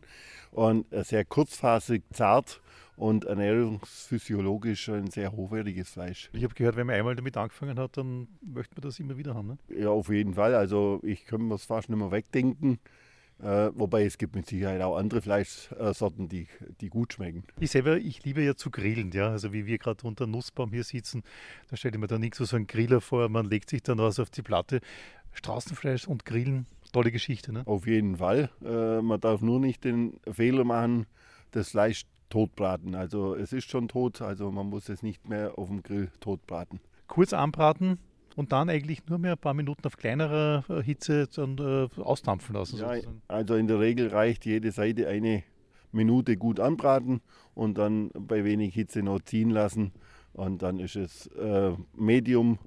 Und 0.52 0.92
äh, 0.92 1.04
sehr 1.04 1.26
kurzfasig, 1.26 2.04
zart 2.12 2.62
und 2.96 3.26
ernährungsphysiologisch 3.26 4.90
ein 4.90 5.10
sehr 5.10 5.32
hochwertiges 5.32 5.90
Fleisch. 5.90 6.30
Ich 6.34 6.44
habe 6.44 6.54
gehört, 6.54 6.76
wenn 6.76 6.88
man 6.88 6.96
einmal 6.96 7.16
damit 7.16 7.36
angefangen 7.38 7.80
hat, 7.80 7.98
dann 7.98 8.28
möchte 8.42 8.76
man 8.76 8.84
das 8.84 9.00
immer 9.00 9.18
wieder 9.18 9.34
haben. 9.34 9.48
Ne? 9.48 9.58
Ja, 9.70 9.90
auf 9.90 10.10
jeden 10.10 10.36
Fall. 10.36 10.54
Also 10.56 11.00
ich 11.04 11.26
kann 11.26 11.48
mir 11.48 11.56
es 11.56 11.66
fast 11.66 11.90
nicht 11.90 11.98
mehr 11.98 12.12
wegdenken. 12.12 12.80
Äh, 13.42 13.72
wobei 13.74 14.06
es 14.06 14.18
gibt 14.18 14.36
mit 14.36 14.48
Sicherheit 14.48 14.82
auch 14.82 14.96
andere 14.96 15.22
Fleischsorten, 15.22 16.30
die, 16.30 16.48
die 16.80 16.90
gut 16.90 17.14
schmecken. 17.14 17.44
Ich 17.60 17.72
selber, 17.72 17.98
ich 17.98 18.24
liebe 18.24 18.42
ja 18.42 18.56
zu 18.56 18.70
grillen, 18.70 19.12
ja. 19.12 19.30
Also 19.30 19.52
wie 19.52 19.66
wir 19.66 19.78
gerade 19.80 20.06
unter 20.08 20.28
Nussbaum 20.28 20.72
hier 20.72 20.84
sitzen, 20.84 21.24
da 21.70 21.76
stelle 21.76 21.96
ich 21.96 22.00
mir 22.00 22.08
da 22.08 22.20
nichts 22.20 22.38
so 22.38 22.56
einen 22.56 22.68
Griller 22.68 23.02
vor, 23.02 23.28
man 23.30 23.46
legt 23.46 23.70
sich 23.70 23.84
dann 23.84 23.98
was 23.98 24.20
auf 24.20 24.30
die 24.30 24.44
Platte. 24.44 24.80
Straßenfleisch 25.34 26.08
und 26.08 26.26
Grillen, 26.26 26.68
tolle 26.94 27.12
Geschichte. 27.12 27.52
Ne? 27.52 27.64
Auf 27.66 27.88
jeden 27.88 28.18
Fall. 28.18 28.50
Äh, 28.64 29.02
man 29.02 29.20
darf 29.20 29.42
nur 29.42 29.60
nicht 29.60 29.84
den 29.84 30.20
Fehler 30.32 30.64
machen, 30.64 31.06
das 31.52 31.70
Fleisch 31.72 32.06
totbraten. 32.34 32.96
Also 32.96 33.36
es 33.36 33.54
ist 33.54 33.70
schon 33.70 33.88
tot, 33.88 34.20
also 34.22 34.52
man 34.52 34.68
muss 34.68 34.90
es 34.90 35.04
nicht 35.04 35.30
mehr 35.30 35.60
auf 35.60 35.68
dem 35.68 35.84
Grill 35.84 36.10
totbraten. 36.20 36.80
Kurz 37.06 37.32
anbraten 37.32 38.00
und 38.36 38.52
dann 38.52 38.70
eigentlich 38.70 39.06
nur 39.08 39.20
mehr 39.20 39.34
ein 39.34 39.38
paar 39.38 39.54
Minuten 39.54 39.86
auf 39.86 39.98
kleinerer 39.98 40.64
äh, 40.68 40.82
Hitze 40.82 41.28
dann, 41.36 41.60
äh, 41.60 42.02
austampfen 42.02 42.56
lassen. 42.56 42.80
Ja, 42.80 42.96
also 43.28 43.54
in 43.54 43.68
der 43.68 43.80
Regel 43.80 44.08
reicht 44.08 44.48
jede 44.48 44.72
Seite 44.72 45.08
eine 45.08 45.44
Minute 45.92 46.36
gut 46.36 46.60
anbraten 46.60 47.22
und 47.54 47.78
dann 47.78 48.10
bei 48.18 48.44
wenig 48.44 48.74
Hitze 48.74 49.04
noch 49.04 49.22
ziehen 49.22 49.52
lassen 49.52 49.92
und 50.34 50.64
dann 50.64 50.80
ist 50.80 50.96
es 50.96 51.28
äh, 51.28 51.74
Medium 51.96 52.58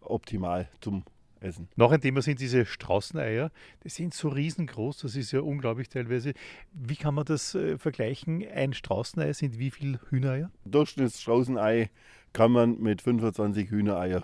optimal 0.00 0.66
zum 0.80 1.04
essen. 1.40 1.68
Noch 1.76 1.92
ein 1.92 2.00
Thema 2.00 2.22
sind 2.22 2.40
diese 2.40 2.66
Straußeneier. 2.66 3.50
Die 3.84 3.88
sind 3.88 4.14
so 4.14 4.28
riesengroß, 4.28 4.98
das 4.98 5.16
ist 5.16 5.32
ja 5.32 5.40
unglaublich 5.40 5.88
teilweise. 5.88 6.34
Wie 6.72 6.96
kann 6.96 7.14
man 7.14 7.24
das 7.24 7.54
äh, 7.54 7.78
vergleichen? 7.78 8.46
Ein 8.46 8.72
Straußenei 8.72 9.32
sind 9.32 9.58
wie 9.58 9.70
viele 9.70 10.00
Hühnereier? 10.10 10.50
Durchschnittsstraußenei 10.64 11.90
kann 12.32 12.52
man 12.52 12.80
mit 12.80 13.02
25 13.02 13.70
Hühnereier 13.70 14.22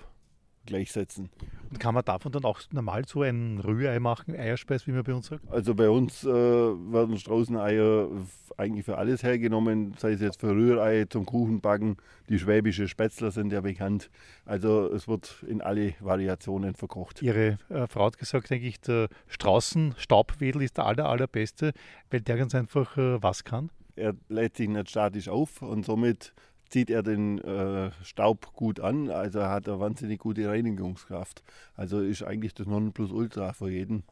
gleichsetzen. 0.66 1.30
Und 1.70 1.80
kann 1.80 1.94
man 1.94 2.04
davon 2.04 2.32
dann 2.32 2.44
auch 2.44 2.60
normal 2.72 3.04
so 3.06 3.22
ein 3.22 3.58
Rührei 3.58 3.98
machen, 3.98 4.34
Eierspeis, 4.34 4.86
wie 4.86 4.92
man 4.92 5.02
bei 5.02 5.14
uns 5.14 5.26
sagt? 5.26 5.42
Also 5.50 5.74
bei 5.74 5.88
uns 5.88 6.24
äh, 6.24 6.28
werden 6.28 7.18
Straußeneier 7.18 8.08
eigentlich 8.56 8.84
für 8.84 8.98
alles 8.98 9.22
hergenommen, 9.22 9.94
sei 9.98 10.12
es 10.12 10.20
jetzt 10.20 10.40
für 10.40 10.50
Rührei, 10.50 11.06
zum 11.08 11.26
Kuchenbacken. 11.26 11.96
Die 12.28 12.38
schwäbische 12.38 12.88
Spätzler 12.88 13.30
sind 13.30 13.52
ja 13.52 13.60
bekannt. 13.60 14.10
Also 14.44 14.90
es 14.92 15.08
wird 15.08 15.44
in 15.46 15.60
alle 15.60 15.94
Variationen 16.00 16.74
verkocht. 16.74 17.22
Ihre 17.22 17.58
äh, 17.68 17.86
Frau 17.88 18.06
hat 18.06 18.18
gesagt, 18.18 18.50
denke 18.50 18.66
ich, 18.66 18.80
der 18.80 19.08
Straußen-Staubwedel 19.28 20.62
ist 20.62 20.76
der 20.76 20.86
aller, 20.86 21.08
allerbeste, 21.08 21.72
weil 22.10 22.20
der 22.20 22.36
ganz 22.36 22.54
einfach 22.54 22.96
äh, 22.96 23.22
was 23.22 23.44
kann. 23.44 23.70
Er 23.94 24.14
lädt 24.28 24.56
sich 24.56 24.68
nicht 24.68 24.90
statisch 24.90 25.28
auf 25.28 25.62
und 25.62 25.84
somit 25.84 26.34
zieht 26.68 26.90
er 26.90 27.02
den 27.02 27.38
äh, 27.38 27.90
Staub 28.02 28.52
gut 28.54 28.80
an, 28.80 29.10
also 29.10 29.42
hat 29.42 29.66
er 29.66 29.80
wahnsinnig 29.80 30.20
gute 30.20 30.48
Reinigungskraft. 30.48 31.42
Also 31.76 32.00
ist 32.00 32.22
eigentlich 32.22 32.54
das 32.54 32.66
Nonplusultra 32.66 33.52
für 33.52 33.70
jeden 33.70 34.04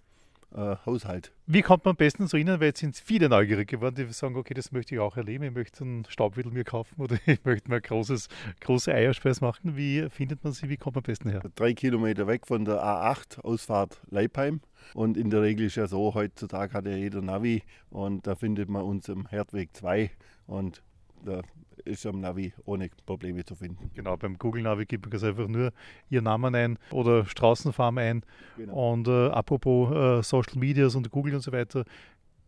äh, 0.54 0.76
Haushalt. 0.86 1.32
Wie 1.46 1.62
kommt 1.62 1.84
man 1.84 1.92
am 1.92 1.96
besten 1.96 2.26
so 2.26 2.36
rein? 2.36 2.46
Weil 2.46 2.68
jetzt 2.68 2.80
sind 2.80 2.96
viele 2.96 3.28
neugierig 3.28 3.68
geworden, 3.68 3.96
die 3.96 4.12
sagen, 4.12 4.36
okay, 4.36 4.54
das 4.54 4.72
möchte 4.72 4.94
ich 4.94 5.00
auch 5.00 5.16
erleben, 5.16 5.44
ich 5.44 5.52
möchte 5.52 5.84
einen 5.84 6.04
Staubwedel 6.08 6.52
mir 6.52 6.64
kaufen 6.64 7.00
oder 7.00 7.16
ich 7.26 7.44
möchte 7.44 7.68
mal 7.68 7.80
großes, 7.80 8.28
große 8.60 8.92
Eierspeis 8.92 9.40
machen. 9.40 9.76
Wie 9.76 10.08
findet 10.10 10.44
man 10.44 10.52
sie? 10.52 10.68
Wie 10.68 10.76
kommt 10.76 10.96
man 10.96 11.02
am 11.02 11.06
besten 11.06 11.30
her? 11.30 11.42
Drei 11.56 11.74
Kilometer 11.74 12.26
weg 12.26 12.46
von 12.46 12.64
der 12.64 12.82
A8, 12.82 13.40
Ausfahrt 13.40 14.00
Leipheim. 14.10 14.60
Und 14.94 15.16
in 15.16 15.30
der 15.30 15.42
Regel 15.42 15.66
ist 15.66 15.76
ja 15.76 15.86
so, 15.86 16.14
heutzutage 16.14 16.74
hat 16.74 16.86
ja 16.86 16.94
jeder 16.94 17.22
Navi 17.22 17.62
und 17.90 18.26
da 18.26 18.34
findet 18.34 18.68
man 18.68 18.82
uns 18.82 19.08
im 19.08 19.26
Herdweg 19.26 19.70
2 19.74 20.10
und 20.46 20.82
da 21.24 21.42
ist 21.84 22.06
am 22.06 22.20
Navi 22.20 22.52
ohne 22.64 22.88
Probleme 23.04 23.44
zu 23.44 23.54
finden. 23.54 23.90
Genau, 23.94 24.16
beim 24.16 24.38
Google 24.38 24.62
Navi 24.62 24.86
gibt 24.86 25.04
man 25.04 25.10
ganz 25.10 25.24
einfach 25.24 25.48
nur 25.48 25.72
Ihren 26.08 26.24
Namen 26.24 26.54
ein 26.54 26.78
oder 26.90 27.26
Straßenfarm 27.26 27.98
ein. 27.98 28.24
Genau. 28.56 28.92
Und 28.92 29.08
äh, 29.08 29.28
apropos 29.28 29.90
äh, 29.90 30.22
Social 30.22 30.58
Medias 30.58 30.94
und 30.94 31.10
Google 31.10 31.34
und 31.34 31.40
so 31.40 31.52
weiter, 31.52 31.84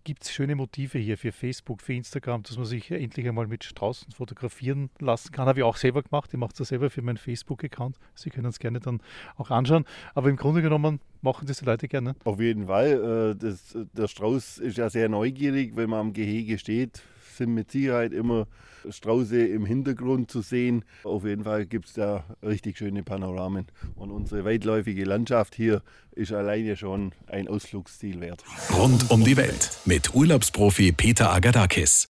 gibt 0.04 0.22
es 0.22 0.30
schöne 0.30 0.54
Motive 0.54 0.98
hier 0.98 1.18
für 1.18 1.32
Facebook, 1.32 1.82
für 1.82 1.92
Instagram, 1.94 2.44
dass 2.44 2.56
man 2.56 2.64
sich 2.64 2.92
endlich 2.92 3.26
einmal 3.26 3.48
mit 3.48 3.64
Straußen 3.64 4.12
fotografieren 4.12 4.88
lassen 5.00 5.32
kann. 5.32 5.48
Habe 5.48 5.58
ich 5.58 5.64
auch 5.64 5.76
selber 5.76 6.00
gemacht. 6.00 6.30
Ich 6.32 6.38
mache 6.38 6.52
das 6.56 6.68
selber 6.68 6.90
für 6.90 7.02
meinen 7.02 7.16
Facebook-Account. 7.16 7.96
Sie 8.14 8.30
können 8.30 8.46
es 8.46 8.60
gerne 8.60 8.78
dann 8.78 9.00
auch 9.36 9.50
anschauen. 9.50 9.84
Aber 10.14 10.30
im 10.30 10.36
Grunde 10.36 10.62
genommen 10.62 11.00
machen 11.22 11.48
das 11.48 11.58
die 11.58 11.64
Leute 11.64 11.88
gerne. 11.88 12.14
Auf 12.22 12.40
jeden 12.40 12.68
Fall. 12.68 13.32
Äh, 13.32 13.36
das, 13.36 13.76
der 13.94 14.06
Strauß 14.06 14.58
ist 14.58 14.78
ja 14.78 14.88
sehr 14.88 15.08
neugierig, 15.08 15.74
wenn 15.74 15.90
man 15.90 15.98
am 15.98 16.12
Gehege 16.12 16.58
steht 16.58 17.02
sind 17.36 17.54
mit 17.54 17.70
Sicherheit 17.70 18.12
immer 18.12 18.46
Strauße 18.88 19.46
im 19.46 19.66
Hintergrund 19.66 20.30
zu 20.30 20.42
sehen. 20.42 20.84
Auf 21.04 21.24
jeden 21.24 21.44
Fall 21.44 21.66
gibt 21.66 21.86
es 21.86 21.94
da 21.94 22.24
richtig 22.42 22.78
schöne 22.78 23.02
Panoramen. 23.02 23.66
Und 23.94 24.10
unsere 24.10 24.44
weitläufige 24.44 25.04
Landschaft 25.04 25.54
hier 25.54 25.82
ist 26.12 26.32
alleine 26.32 26.76
schon 26.76 27.12
ein 27.26 27.48
Ausflugsziel 27.48 28.20
wert. 28.20 28.44
Rund 28.72 29.10
um 29.10 29.24
die 29.24 29.36
Welt 29.36 29.78
mit 29.84 30.14
Urlaubsprofi 30.14 30.92
Peter 30.92 31.32
Agadakis. 31.32 32.08